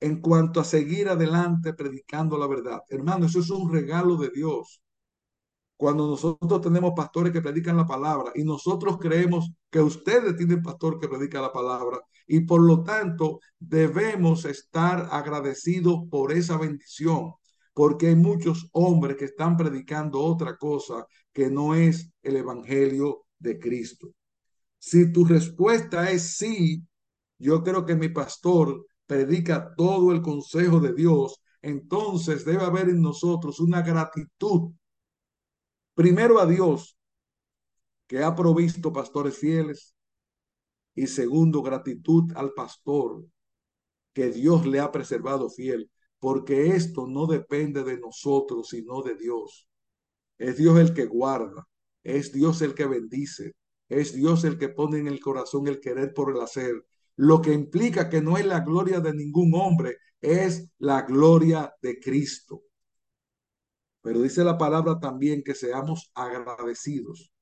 [0.00, 2.80] en cuanto a seguir adelante predicando la verdad.
[2.88, 4.82] Hermano, eso es un regalo de Dios
[5.76, 10.98] cuando nosotros tenemos pastores que predican la palabra y nosotros creemos que ustedes tienen pastor
[10.98, 17.34] que predica la palabra y por lo tanto debemos estar agradecidos por esa bendición
[17.74, 23.58] porque hay muchos hombres que están predicando otra cosa que no es el evangelio de
[23.58, 24.14] Cristo.
[24.78, 26.82] Si tu respuesta es sí,
[27.38, 33.02] yo creo que mi pastor predica todo el consejo de Dios, entonces debe haber en
[33.02, 34.72] nosotros una gratitud
[35.94, 36.98] Primero a Dios,
[38.08, 39.94] que ha provisto pastores fieles.
[40.94, 43.24] Y segundo, gratitud al pastor,
[44.12, 45.90] que Dios le ha preservado fiel,
[46.24, 49.68] porque esto no depende de nosotros, sino de Dios.
[50.38, 51.68] Es Dios el que guarda,
[52.02, 53.52] es Dios el que bendice,
[53.90, 56.82] es Dios el que pone en el corazón el querer por el hacer,
[57.16, 62.00] lo que implica que no es la gloria de ningún hombre, es la gloria de
[62.00, 62.62] Cristo.
[64.00, 67.34] Pero dice la palabra también que seamos agradecidos.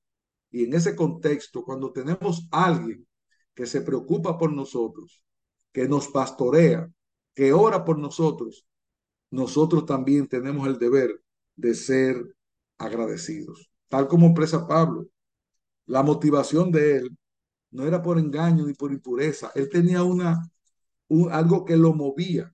[0.51, 3.07] Y en ese contexto, cuando tenemos alguien
[3.53, 5.23] que se preocupa por nosotros,
[5.71, 6.91] que nos pastorea,
[7.33, 8.67] que ora por nosotros,
[9.33, 11.19] nosotros también tenemos el deber
[11.55, 12.35] de ser
[12.77, 13.67] agradecidos.
[13.87, 15.07] Tal como expresa Pablo,
[15.87, 17.17] la motivación de él
[17.71, 19.51] no era por engaño ni por impureza.
[19.55, 20.39] Él tenía una,
[21.07, 22.53] un, algo que lo movía.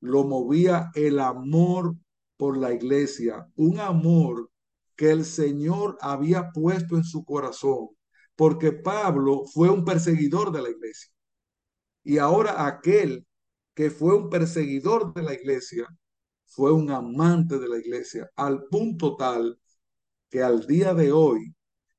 [0.00, 1.94] Lo movía el amor
[2.36, 4.50] por la iglesia, un amor
[4.96, 7.90] que el Señor había puesto en su corazón,
[8.34, 11.12] porque Pablo fue un perseguidor de la iglesia.
[12.02, 13.24] Y ahora aquel
[13.80, 15.88] que fue un perseguidor de la iglesia
[16.44, 19.58] fue un amante de la iglesia, al punto tal
[20.28, 21.54] que al día de hoy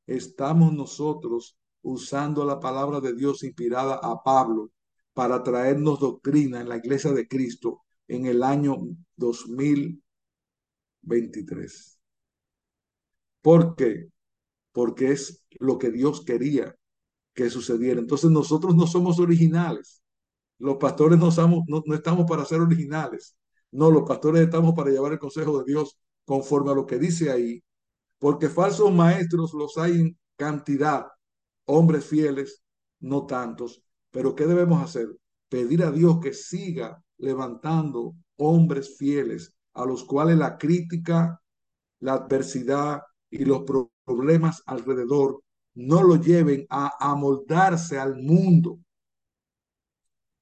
[0.05, 4.69] estamos nosotros usando la palabra de Dios inspirada a Pablo
[5.13, 8.77] para traernos doctrina en la iglesia de Cristo en el año
[9.15, 11.99] 2023.
[13.41, 14.11] ¿Por qué?
[14.71, 16.75] Porque es lo que Dios quería
[17.33, 17.99] que sucediera.
[17.99, 20.00] Entonces nosotros no somos originales.
[20.61, 21.29] Los pastores no,
[21.95, 23.35] estamos para ser originales.
[23.71, 27.31] No, los pastores estamos para llevar el consejo de Dios conforme a lo que dice
[27.31, 27.63] ahí,
[28.19, 31.07] porque falsos maestros los hay en cantidad,
[31.65, 32.61] hombres fieles,
[32.99, 33.83] no tantos.
[34.11, 35.07] Pero ¿qué debemos hacer?
[35.49, 41.41] Pedir a Dios que siga levantando hombres fieles a los cuales la crítica,
[41.99, 43.63] la adversidad y los
[44.05, 45.41] problemas alrededor
[45.73, 48.79] no lo lleven a amoldarse al mundo.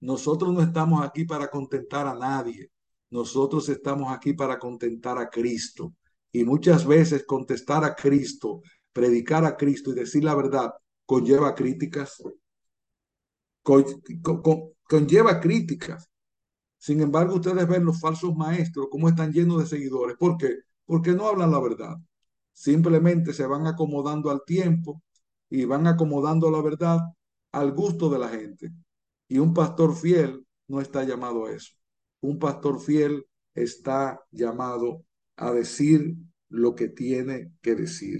[0.01, 2.71] Nosotros no estamos aquí para contentar a nadie.
[3.09, 5.93] Nosotros estamos aquí para contentar a Cristo.
[6.31, 8.62] Y muchas veces contestar a Cristo,
[8.93, 10.71] predicar a Cristo y decir la verdad
[11.05, 12.21] conlleva críticas.
[13.63, 13.83] Con,
[14.21, 16.09] con, conlleva críticas.
[16.77, 20.15] Sin embargo, ustedes ven los falsos maestros cómo están llenos de seguidores.
[20.17, 21.95] Porque no hablan la verdad.
[22.53, 25.01] Simplemente se van acomodando al tiempo
[25.49, 26.99] y van acomodando la verdad
[27.51, 28.71] al gusto de la gente.
[29.29, 31.79] Y un pastor fiel no está llamado a eso
[32.21, 36.15] un pastor fiel está llamado a decir
[36.49, 38.19] lo que tiene que decir.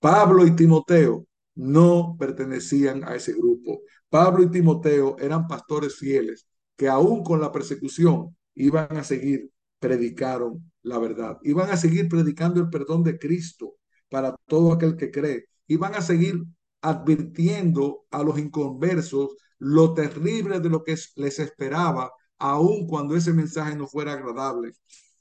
[0.00, 3.80] Pablo y Timoteo no pertenecían a ese grupo.
[4.08, 10.72] Pablo y Timoteo eran pastores fieles que aún con la persecución iban a seguir, predicaron
[10.82, 11.38] la verdad.
[11.42, 13.74] Iban a seguir predicando el perdón de Cristo
[14.08, 15.46] para todo aquel que cree.
[15.66, 16.44] Iban a seguir
[16.80, 23.76] advirtiendo a los inconversos lo terrible de lo que les esperaba aun cuando ese mensaje
[23.76, 24.72] no fuera agradable.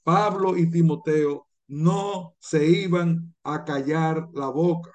[0.03, 4.91] Pablo y Timoteo no se iban a callar la boca.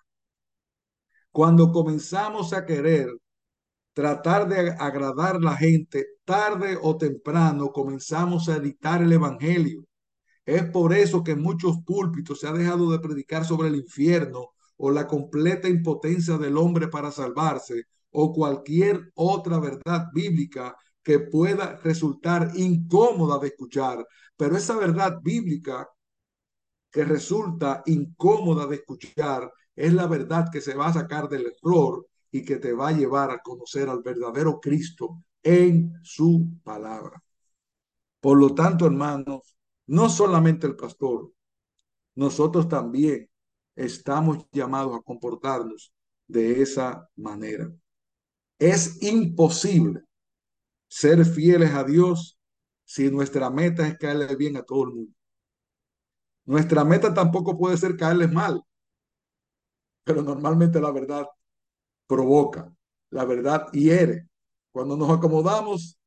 [1.31, 3.09] Cuando comenzamos a querer
[3.93, 9.85] tratar de agradar a la gente, tarde o temprano comenzamos a editar el Evangelio.
[10.45, 14.51] Es por eso que muchos púlpitos se ha dejado de predicar sobre el infierno
[14.85, 21.77] o la completa impotencia del hombre para salvarse o cualquier otra verdad bíblica que pueda
[21.85, 24.05] resultar incómoda de escuchar,
[24.37, 25.89] pero esa verdad bíblica
[26.91, 32.05] que resulta incómoda de escuchar es la verdad que se va a sacar del error
[32.33, 37.23] y que te va a llevar a conocer al verdadero Cristo en su palabra.
[38.19, 41.31] Por lo tanto, hermanos, no solamente el pastor,
[42.17, 43.29] nosotros también
[43.77, 45.93] estamos llamados a comportarnos
[46.27, 47.73] de esa manera.
[48.59, 50.03] Es imposible
[50.89, 52.39] ser fieles a Dios
[52.85, 55.13] si nuestra meta es caerle bien a todo el mundo.
[56.45, 58.63] Nuestra meta tampoco puede ser caerles mal,
[60.05, 61.27] pero normalmente la verdad
[62.07, 62.75] provoca,
[63.11, 64.29] la verdad hiere.
[64.73, 65.99] Cuando nos acomodamos,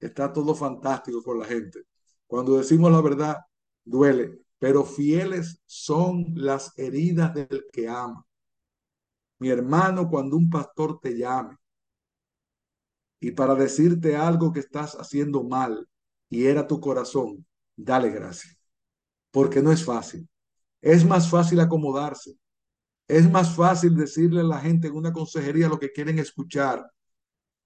[0.00, 1.84] está todo fantástico con la gente.
[2.26, 3.36] Cuando decimos la verdad,
[3.84, 8.24] duele, pero fieles son las heridas del que ama.
[9.38, 11.56] Mi hermano, cuando un pastor te llame
[13.18, 15.88] y para decirte algo que estás haciendo mal
[16.28, 18.54] y era tu corazón, dale gracias.
[19.30, 20.28] Porque no es fácil.
[20.82, 22.36] Es más fácil acomodarse.
[23.08, 26.86] Es más fácil decirle a la gente en una consejería lo que quieren escuchar.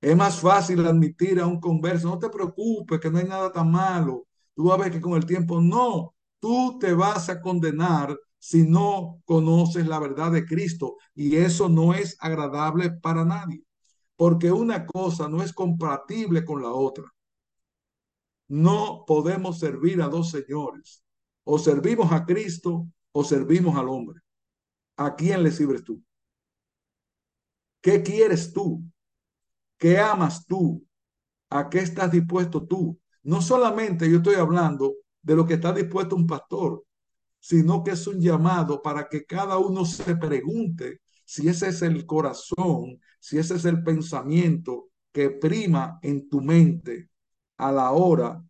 [0.01, 3.68] Es más fácil admitir a un converso, no te preocupes, que no hay nada tan
[3.68, 4.29] malo.
[4.55, 6.14] Tú vas a ver que con el tiempo, no,
[6.45, 10.99] tú te vas a condenar si no conoces la verdad de Cristo.
[11.14, 13.64] Y eso no es agradable para nadie
[14.14, 17.11] porque una cosa no es compatible con la otra.
[18.47, 21.03] No podemos servir a dos señores.
[21.45, 24.20] O servimos a Cristo o servimos al hombre.
[24.99, 26.03] ¿A quién le sirves tú?
[27.80, 28.82] ¿Qué quieres tú?
[29.78, 30.86] ¿Qué amas tú?
[31.49, 33.01] ¿A qué estás dispuesto tú?
[33.22, 34.95] No solamente yo estoy hablando
[35.25, 36.85] de lo que está dispuesto un pastor,
[37.41, 42.07] sino que es un llamado para que cada uno se pregunte si ese es el
[42.07, 47.09] corazón si ese es el pensamiento que prima en tu mente
[47.57, 48.45] a la hora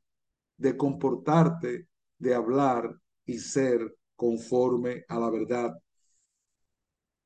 [0.56, 1.86] de comportarte,
[2.18, 2.92] de hablar
[3.24, 5.80] y ser conforme a la verdad.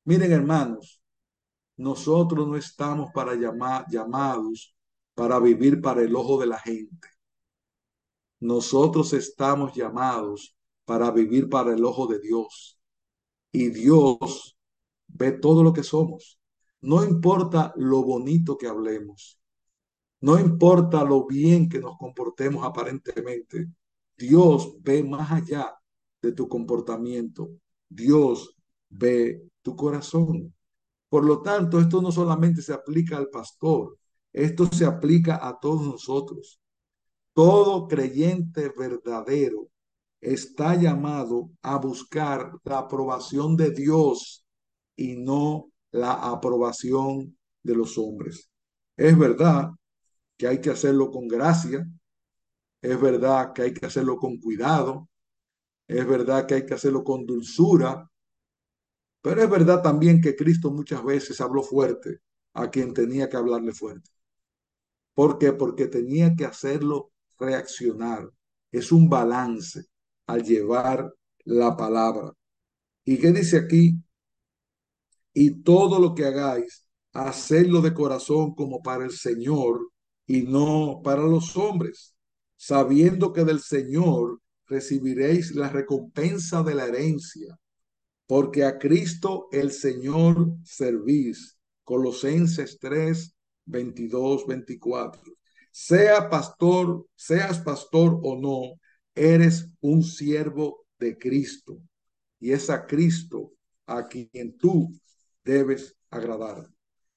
[0.05, 1.01] Miren, hermanos,
[1.79, 4.77] nosotros no estamos para llamar, llamados
[5.15, 7.09] para vivir para el ojo de la gente.
[8.41, 12.79] Nosotros estamos llamados para vivir para el ojo de Dios.
[13.53, 14.57] Y Dios
[15.07, 16.39] ve todo lo que somos.
[16.81, 19.41] No importa lo bonito que hablemos.
[20.21, 23.69] No importa lo bien que nos comportemos aparentemente.
[24.17, 25.75] Dios ve más allá
[26.23, 27.51] de tu comportamiento.
[27.89, 28.55] Dios
[28.89, 30.55] ve tu corazón.
[31.09, 33.99] Por lo tanto, esto no solamente se aplica al pastor,
[34.33, 36.61] esto se aplica a todos nosotros.
[37.39, 39.69] Todo creyente verdadero
[40.21, 44.45] está llamado a buscar la aprobación de Dios
[44.97, 48.51] y no la aprobación de los hombres.
[48.97, 49.71] Es verdad
[50.37, 51.89] que hay que hacerlo con gracia,
[52.83, 55.09] es verdad que hay que hacerlo con cuidado,
[55.87, 58.11] es verdad que hay que hacerlo con dulzura,
[59.23, 62.19] pero es verdad también que Cristo muchas veces habló fuerte
[62.55, 64.11] a quien tenía que hablarle fuerte.
[65.15, 65.53] ¿Por qué?
[65.53, 68.31] Porque tenía que hacerlo reaccionar.
[68.71, 69.85] Es un balance
[70.27, 71.13] al llevar
[71.45, 72.33] la palabra.
[73.05, 73.97] ¿Y qué dice aquí?
[75.33, 79.91] Y todo lo que hagáis, hacedlo de corazón como para el Señor
[80.27, 82.15] y no para los hombres,
[82.57, 87.59] sabiendo que del Señor recibiréis la recompensa de la herencia,
[88.27, 91.59] porque a Cristo el Señor servís.
[91.83, 93.35] Colosenses 3,
[93.65, 95.38] 22, 24.
[95.71, 98.81] Sea pastor, seas pastor o no,
[99.15, 101.81] eres un siervo de Cristo.
[102.41, 103.53] Y es a Cristo
[103.87, 104.91] a quien tú
[105.45, 106.69] debes agradar.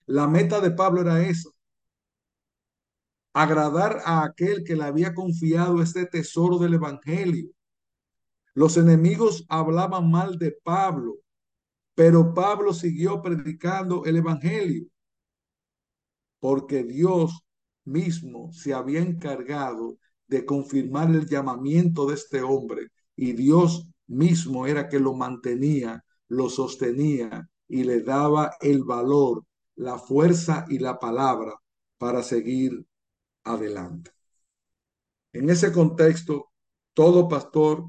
[0.05, 1.49] La meta de Pablo era esa.
[3.33, 7.49] Agradar a aquel que le había confiado este tesoro del Evangelio.
[8.53, 11.19] Los enemigos hablaban mal de Pablo,
[11.95, 14.91] pero Pablo siguió predicando el Evangelio
[16.41, 17.45] porque Dios
[17.86, 24.88] mismo se había encargado de confirmar el llamamiento de este hombre y Dios mismo era
[24.88, 29.43] que lo mantenía, lo sostenía y le daba el valor,
[29.75, 31.53] la fuerza y la palabra
[31.97, 32.86] para seguir
[33.43, 34.11] adelante.
[35.34, 36.51] En ese contexto,
[36.93, 37.86] todo pastor,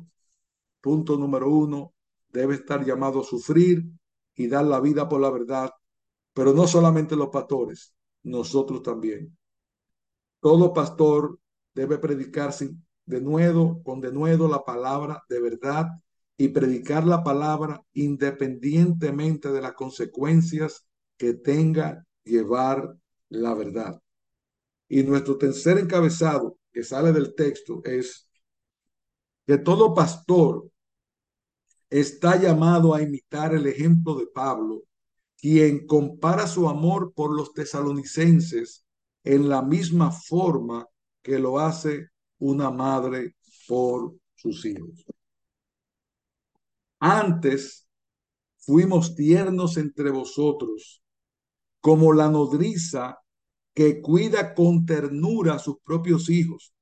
[0.80, 1.95] punto número uno,
[2.28, 3.84] debe estar llamado a sufrir
[4.34, 5.70] y dar la vida por la verdad,
[6.32, 9.36] pero no solamente los pastores, nosotros también.
[10.43, 11.38] Todo pastor
[11.72, 12.74] debe predicarse
[13.07, 15.86] de nuevo, con de nuevo la palabra de verdad
[16.36, 20.84] y predicar la palabra independientemente de las consecuencias
[21.16, 22.97] que tenga llevar
[23.28, 24.03] la verdad.
[24.88, 28.28] Y nuestro tercer encabezado que sale del texto es
[29.47, 30.68] que todo pastor
[31.88, 34.82] está llamado a imitar el ejemplo de Pablo
[35.36, 38.84] quien compara su amor por los tesalonicenses
[39.25, 40.87] en la misma forma
[41.23, 42.09] que lo hace
[42.39, 43.37] una madre
[43.68, 45.05] por sus hijos.
[46.99, 47.87] Antes
[48.59, 51.03] fuimos tiernos entre vosotros,
[51.81, 53.18] como la nodriza
[53.75, 56.75] que cuida con ternura a sus propios hijos.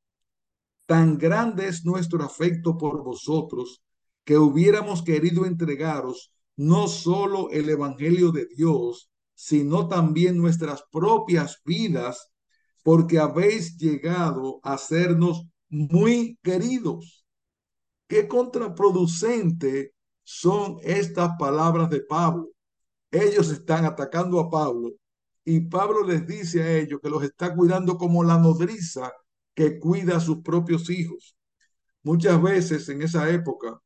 [0.86, 3.82] Tan grande es nuestro afecto por vosotros
[4.24, 12.29] que hubiéramos querido entregaros no solo el Evangelio de Dios, sino también nuestras propias vidas,
[12.82, 17.24] porque habéis llegado a sernos muy queridos.
[18.08, 22.50] Qué contraproducente son estas palabras de Pablo.
[23.10, 24.92] Ellos están atacando a Pablo
[25.44, 29.12] y Pablo les dice a ellos que los está cuidando como la nodriza
[29.54, 31.36] que cuida a sus propios hijos.
[32.02, 33.80] Muchas veces en esa época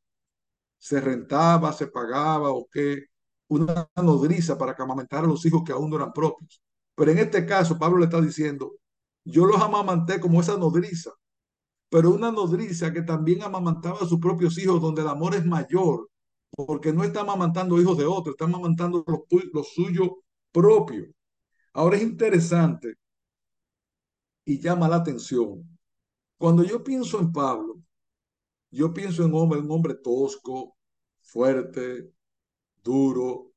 [0.77, 3.05] se rentaba, se pagaba o qué,
[3.47, 6.61] una nodriza para que a los hijos que aún no eran propios.
[6.95, 8.73] Pero en este caso, Pablo le está diciendo,
[9.25, 11.11] yo los amamanté como esa nodriza,
[11.89, 16.09] pero una nodriza que también amamantaba a sus propios hijos, donde el amor es mayor,
[16.51, 19.21] porque no está amamantando hijos de otros, está amamantando los,
[19.53, 20.09] los suyos
[20.51, 21.09] propios.
[21.73, 22.95] Ahora es interesante
[24.45, 25.77] y llama la atención.
[26.37, 27.81] Cuando yo pienso en Pablo,
[28.71, 30.77] yo pienso en un hombre, un hombre tosco,
[31.21, 32.11] fuerte,
[32.83, 33.53] duro.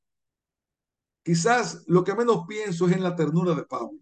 [1.22, 3.98] Quizás lo que menos pienso es en la ternura de Pablo.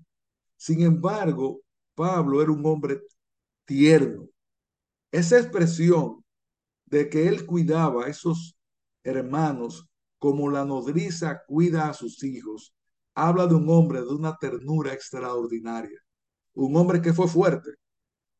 [0.56, 1.60] Sin embargo,
[1.94, 3.00] Pablo era un hombre
[3.64, 4.28] tierno.
[5.10, 6.24] Esa expresión
[6.86, 8.56] de que él cuidaba a esos
[9.02, 9.88] hermanos
[10.18, 12.74] como la nodriza cuida a sus hijos,
[13.14, 16.00] habla de un hombre de una ternura extraordinaria.
[16.54, 17.70] Un hombre que fue fuerte,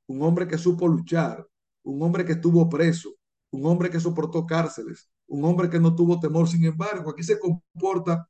[0.06, 1.46] un hombre que supo luchar,
[1.82, 3.14] un hombre que estuvo preso,
[3.50, 6.48] un hombre que soportó cárceles, un hombre que no tuvo temor.
[6.48, 8.28] Sin embargo, aquí se comporta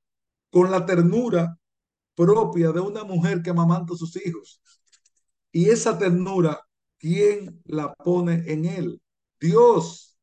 [0.51, 1.59] con la ternura
[2.17, 4.61] propia de una mujer que amamanta a sus hijos.
[5.53, 6.61] Y esa ternura,
[6.99, 9.03] ¿quién la pone en él?
[9.41, 10.19] Dios.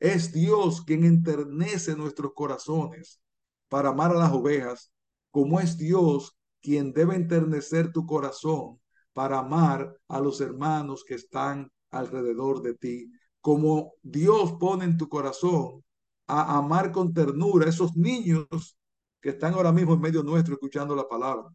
[0.00, 3.20] Es Dios quien enternece nuestros corazones
[3.68, 4.92] para amar a las ovejas,
[5.30, 8.80] como es Dios quien debe enternecer tu corazón
[9.12, 15.08] para amar a los hermanos que están alrededor de ti, como Dios pone en tu
[15.08, 15.84] corazón
[16.26, 18.78] a amar con ternura esos niños
[19.20, 21.48] que están ahora mismo en medio nuestro escuchando la palabra,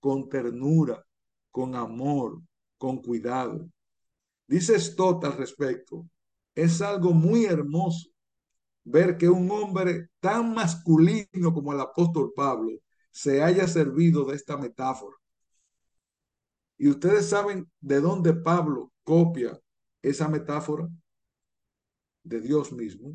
[0.00, 1.04] con ternura,
[1.50, 2.40] con amor,
[2.76, 3.68] con cuidado.
[4.46, 6.08] Dice Stott al respecto,
[6.54, 8.10] es algo muy hermoso
[8.84, 12.70] ver que un hombre tan masculino como el apóstol Pablo
[13.10, 15.16] se haya servido de esta metáfora.
[16.78, 19.58] Y ustedes saben de dónde Pablo copia
[20.00, 20.88] esa metáfora
[22.22, 23.14] de Dios mismo.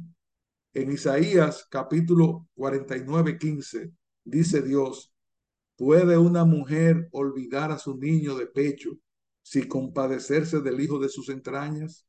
[0.75, 3.91] En Isaías capítulo 49, 15,
[4.23, 5.13] dice Dios,
[5.75, 8.97] ¿puede una mujer olvidar a su niño de pecho
[9.43, 12.07] si compadecerse del hijo de sus entrañas?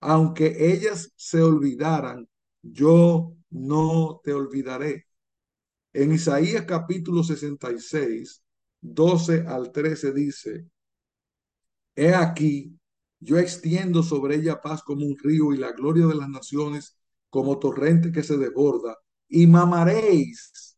[0.00, 2.28] Aunque ellas se olvidaran,
[2.60, 5.06] yo no te olvidaré.
[5.92, 8.42] En Isaías capítulo 66,
[8.80, 10.66] 12 al 13 dice,
[11.94, 12.76] He aquí,
[13.20, 16.96] yo extiendo sobre ella paz como un río y la gloria de las naciones
[17.32, 18.94] como torrente que se desborda,
[19.26, 20.76] y mamaréis,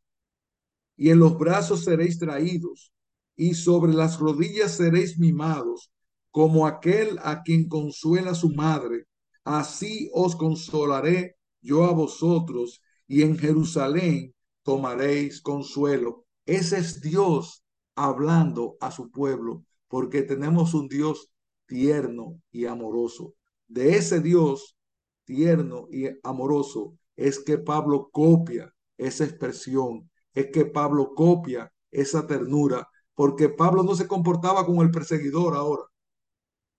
[0.97, 2.93] y en los brazos seréis traídos,
[3.35, 5.91] y sobre las rodillas seréis mimados,
[6.31, 9.09] como aquel a quien consuela su madre,
[9.43, 14.33] así os consolaré yo a vosotros, y en Jerusalén
[14.63, 16.25] tomaréis consuelo.
[16.47, 17.65] Ese es Dios
[17.97, 21.33] hablando a su pueblo, porque tenemos un Dios
[21.67, 23.35] tierno y amoroso.
[23.67, 24.77] De ese Dios
[25.25, 32.89] tierno y amoroso es que Pablo copia esa expresión, es que Pablo copia esa ternura,
[33.15, 35.85] porque Pablo no se comportaba como el perseguidor ahora.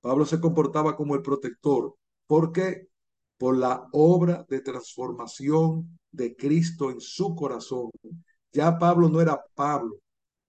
[0.01, 1.95] Pablo se comportaba como el protector.
[2.27, 2.89] ¿Por qué?
[3.37, 7.89] Por la obra de transformación de Cristo en su corazón.
[8.51, 9.95] Ya Pablo no era Pablo.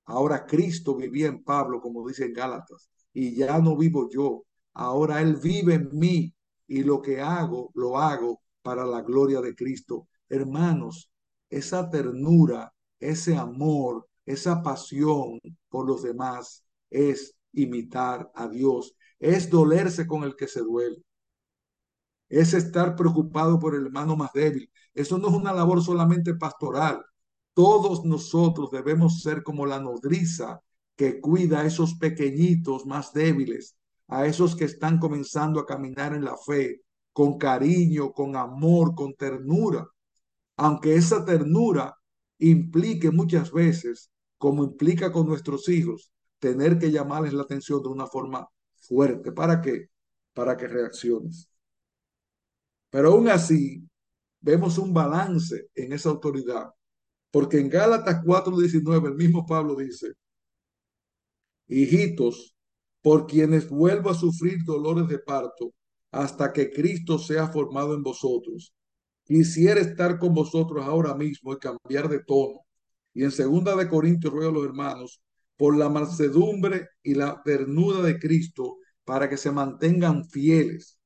[0.04, 2.90] Ahora Cristo vivía en Pablo, como dice en Gálatas.
[3.12, 4.44] Y ya no vivo yo.
[4.74, 6.34] Ahora Él vive en mí
[6.66, 10.08] y lo que hago, lo hago para la gloria de Cristo.
[10.28, 11.10] Hermanos,
[11.50, 20.06] esa ternura, ese amor, esa pasión por los demás es imitar a Dios, es dolerse
[20.06, 21.02] con el que se duele,
[22.28, 24.70] es estar preocupado por el hermano más débil.
[24.94, 27.04] Eso no es una labor solamente pastoral.
[27.54, 30.60] Todos nosotros debemos ser como la nodriza
[30.96, 33.75] que cuida a esos pequeñitos más débiles,
[34.08, 36.82] a esos que están comenzando a caminar en la fe,
[37.12, 39.86] con cariño, con amor, con ternura,
[40.56, 41.96] aunque esa ternura
[42.38, 48.06] implique muchas veces, como implica con nuestros hijos, tener que llamarles la atención de una
[48.06, 49.32] forma fuerte.
[49.32, 49.88] ¿Para qué?
[50.34, 51.48] Para que reacciones.
[52.90, 53.82] Pero aún así,
[54.40, 56.70] vemos un balance en esa autoridad,
[57.30, 60.12] porque en Gálatas 4:19 el mismo Pablo dice,
[61.68, 62.55] hijitos,
[63.06, 65.72] por quienes vuelvo a sufrir dolores de parto
[66.10, 68.74] hasta que Cristo sea formado en vosotros.
[69.22, 72.62] Quisiera estar con vosotros ahora mismo y cambiar de tono.
[73.14, 75.22] Y en segunda de Corintios ruego a los hermanos
[75.56, 80.98] por la mansedumbre y la ternura de Cristo para que se mantengan fieles.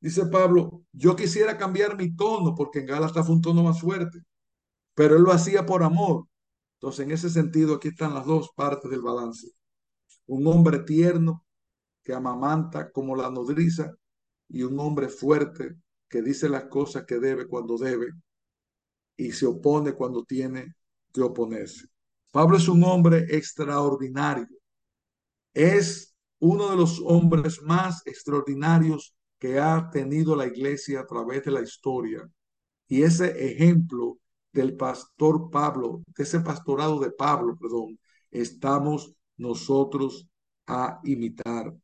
[0.00, 4.20] Dice Pablo, yo quisiera cambiar mi tono porque en Gálatas fue un tono más fuerte,
[4.94, 6.24] pero él lo hacía por amor.
[6.76, 9.57] Entonces, en ese sentido, aquí están las dos partes del balance
[10.28, 11.44] un hombre tierno
[12.02, 13.94] que amamanta como la nodriza
[14.48, 15.76] y un hombre fuerte
[16.08, 18.12] que dice las cosas que debe cuando debe
[19.16, 20.74] y se opone cuando tiene
[21.12, 21.86] que oponerse.
[22.30, 24.46] Pablo es un hombre extraordinario.
[25.52, 31.50] Es uno de los hombres más extraordinarios que ha tenido la iglesia a través de
[31.50, 32.28] la historia.
[32.86, 34.18] Y ese ejemplo
[34.52, 37.98] del pastor Pablo, de ese pastorado de Pablo, perdón,
[38.30, 40.28] estamos nosotros
[40.66, 41.74] a imitar.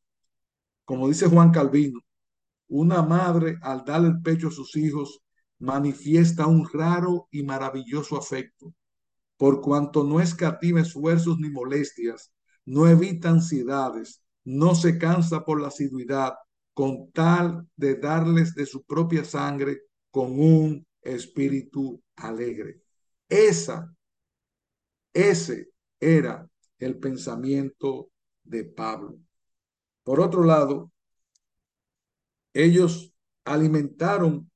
[0.85, 2.01] Como dice Juan Calvino,
[2.69, 5.21] una madre al dar el pecho a sus hijos
[5.59, 8.75] manifiesta un raro y maravilloso afecto,
[9.37, 12.33] por cuanto no escatima esfuerzos ni molestias,
[12.67, 16.35] no evita ansiedades, no se cansa por la asiduidad,
[16.75, 22.83] con tal de darles de su propia sangre con un espíritu alegre.
[23.29, 23.95] Esa,
[25.13, 26.49] ese era
[26.85, 28.11] el pensamiento
[28.43, 29.19] de Pablo.
[30.03, 30.93] Por otro lado,
[32.53, 33.15] ellos
[33.45, 34.51] alimentaron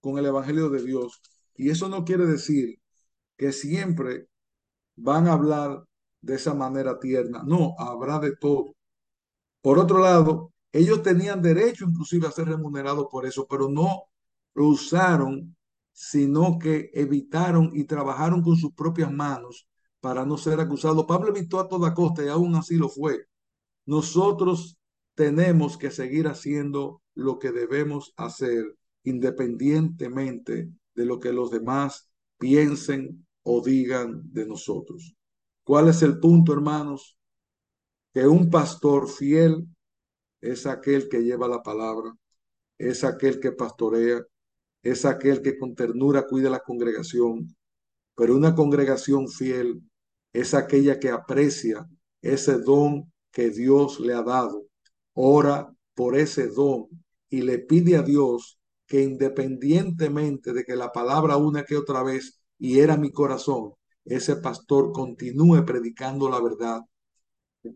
[0.00, 1.22] con el Evangelio de Dios
[1.54, 2.80] y eso no quiere decir
[3.36, 4.28] que siempre
[4.96, 5.84] van a hablar
[6.20, 7.42] de esa manera tierna.
[7.44, 8.74] No, habrá de todo.
[9.60, 14.04] Por otro lado, ellos tenían derecho inclusive a ser remunerados por eso, pero no
[14.54, 15.56] lo usaron,
[15.92, 19.67] sino que evitaron y trabajaron con sus propias manos
[20.00, 21.04] para no ser acusados.
[21.06, 23.26] Pablo evitó a toda costa y aún así lo fue.
[23.86, 24.78] Nosotros
[25.14, 33.26] tenemos que seguir haciendo lo que debemos hacer independientemente de lo que los demás piensen
[33.42, 35.14] o digan de nosotros.
[35.64, 37.18] ¿Cuál es el punto, hermanos?
[38.12, 39.66] Que un pastor fiel
[40.40, 42.14] es aquel que lleva la palabra,
[42.78, 44.24] es aquel que pastorea,
[44.82, 47.54] es aquel que con ternura cuida la congregación,
[48.18, 49.80] pero una congregación fiel
[50.32, 51.88] es aquella que aprecia
[52.20, 54.66] ese don que Dios le ha dado,
[55.12, 56.88] ora por ese don
[57.30, 58.58] y le pide a Dios
[58.88, 64.34] que independientemente de que la palabra una que otra vez y era mi corazón, ese
[64.34, 66.80] pastor continúe predicando la verdad,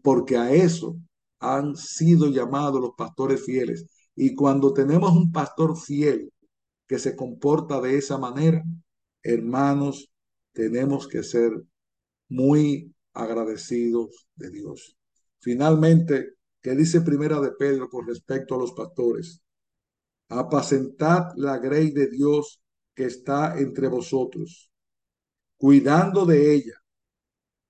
[0.03, 0.97] porque a eso
[1.39, 3.87] han sido llamados los pastores fieles.
[4.17, 6.33] Y cuando tenemos un pastor fiel
[6.89, 8.65] que se comporta de esa manera,
[9.23, 10.12] hermanos,
[10.53, 11.51] tenemos que ser
[12.29, 14.97] muy agradecidos de Dios.
[15.39, 19.43] Finalmente, ¿qué dice Primera de Pedro con respecto a los pastores?
[20.29, 22.63] Apacentad la grey de Dios
[22.95, 24.71] que está entre vosotros,
[25.57, 26.75] cuidando de ella,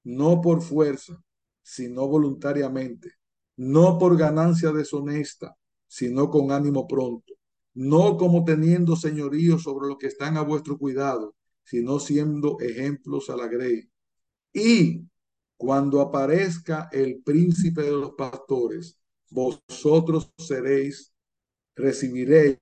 [0.04, 1.22] no por fuerza,
[1.62, 3.12] sino voluntariamente,
[3.56, 5.56] no por ganancia deshonesta,
[5.86, 7.34] sino con ánimo pronto,
[7.74, 11.34] no como teniendo señorío sobre lo que están a vuestro cuidado,
[11.64, 13.88] sino siendo ejemplos a la grey.
[14.52, 15.06] Y
[15.56, 18.98] cuando aparezca el príncipe de los pastores,
[19.30, 21.12] vosotros seréis,
[21.74, 22.58] recibiréis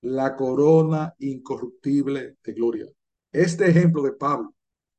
[0.00, 2.86] la corona incorruptible de gloria.
[3.32, 4.54] Este ejemplo de Pablo,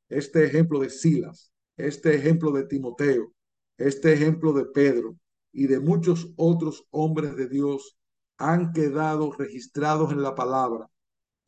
[0.09, 3.33] este ejemplo de Silas, este ejemplo de Timoteo,
[3.77, 5.15] este ejemplo de Pedro
[5.51, 7.97] y de muchos otros hombres de Dios
[8.37, 10.89] han quedado registrados en la palabra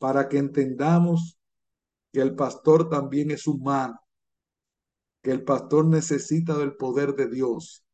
[0.02, 1.38] para que entendamos
[2.12, 4.00] que el pastor también es humano,
[5.22, 7.84] que el pastor necesita del poder de Dios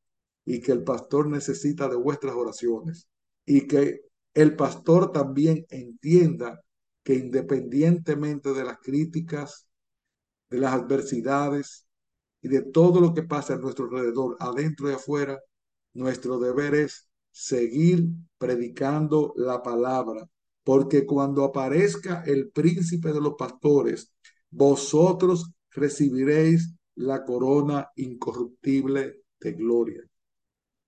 [0.47, 3.11] y que el pastor necesita de vuestras oraciones
[3.45, 4.01] y que
[4.33, 6.65] el pastor también entienda
[7.05, 9.69] que independientemente de las críticas,
[10.49, 11.87] de las adversidades
[12.41, 15.39] y de todo lo que pasa a nuestro alrededor, adentro y afuera,
[15.93, 18.07] nuestro deber es seguir
[18.39, 20.27] predicando la palabra,
[20.69, 24.13] porque cuando aparezca el príncipe de los pastores,
[24.51, 30.03] vosotros recibiréis la corona incorruptible de gloria.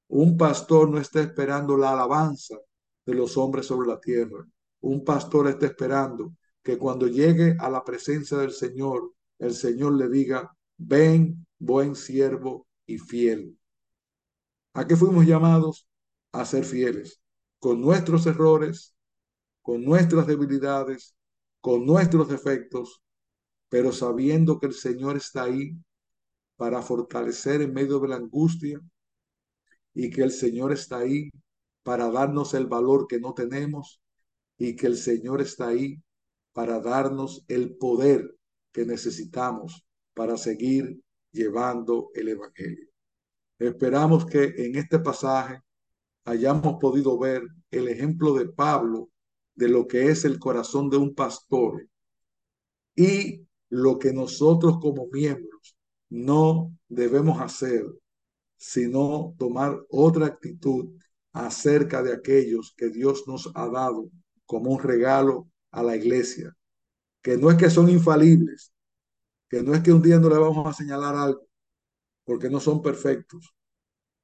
[0.08, 2.58] Un pastor no está esperando la alabanza
[3.06, 4.46] de los hombres sobre la tierra.
[4.82, 10.10] Un pastor está esperando que cuando llegue a la presencia del Señor, el Señor le
[10.10, 13.58] diga, ven, buen siervo y fiel.
[14.74, 15.88] ¿A qué fuimos llamados?
[16.32, 17.22] A ser fieles,
[17.58, 18.94] con nuestros errores,
[19.62, 21.14] con nuestras debilidades,
[21.60, 23.02] con nuestros defectos,
[23.68, 25.72] pero sabiendo que el Señor está ahí
[26.56, 28.80] para fortalecer en medio de la angustia
[29.94, 31.30] y que el Señor está ahí
[31.82, 34.00] para darnos el valor que no tenemos
[34.58, 36.02] y que el Señor está ahí
[36.52, 38.36] para darnos el poder
[38.72, 41.00] que necesitamos para seguir
[41.32, 42.88] llevando el Evangelio.
[43.58, 45.60] Esperamos que en este pasaje
[46.24, 49.10] hayamos podido ver el ejemplo de Pablo
[49.60, 51.86] de lo que es el corazón de un pastor
[52.96, 55.76] y lo que nosotros como miembros
[56.08, 57.84] no debemos hacer,
[58.56, 60.94] sino tomar otra actitud
[61.32, 64.08] acerca de aquellos que Dios nos ha dado
[64.46, 66.56] como un regalo a la iglesia,
[67.20, 68.72] que no es que son infalibles,
[69.50, 71.46] que no es que un día no le vamos a señalar algo,
[72.24, 73.54] porque no son perfectos.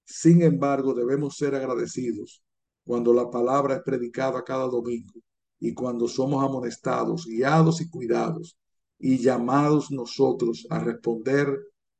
[0.03, 2.43] Sin embargo, debemos ser agradecidos
[2.87, 5.26] cuando la palabra es predicada cada domingo
[5.59, 8.59] y cuando somos amonestados, guiados y cuidados
[8.99, 11.59] y llamados nosotros a responder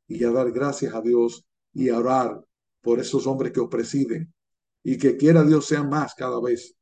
[0.09, 2.45] y a dar gracias a Dios y a orar
[2.81, 4.33] por esos hombres que os presiden
[4.83, 6.77] y que quiera Dios sea más cada vez,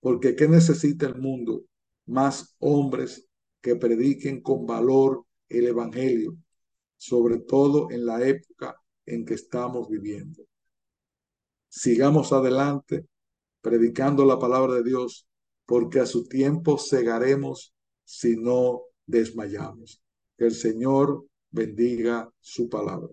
[0.00, 1.64] porque ¿qué necesita el mundo?
[2.06, 3.26] Más hombres
[3.60, 6.36] que prediquen con valor el Evangelio,
[6.96, 10.42] sobre todo en la época en que estamos viviendo.
[11.68, 13.06] Sigamos adelante
[13.60, 15.26] predicando la palabra de Dios,
[15.66, 20.02] porque a su tiempo cegaremos si no desmayamos.
[20.38, 23.12] Que el Señor bendiga su palabra.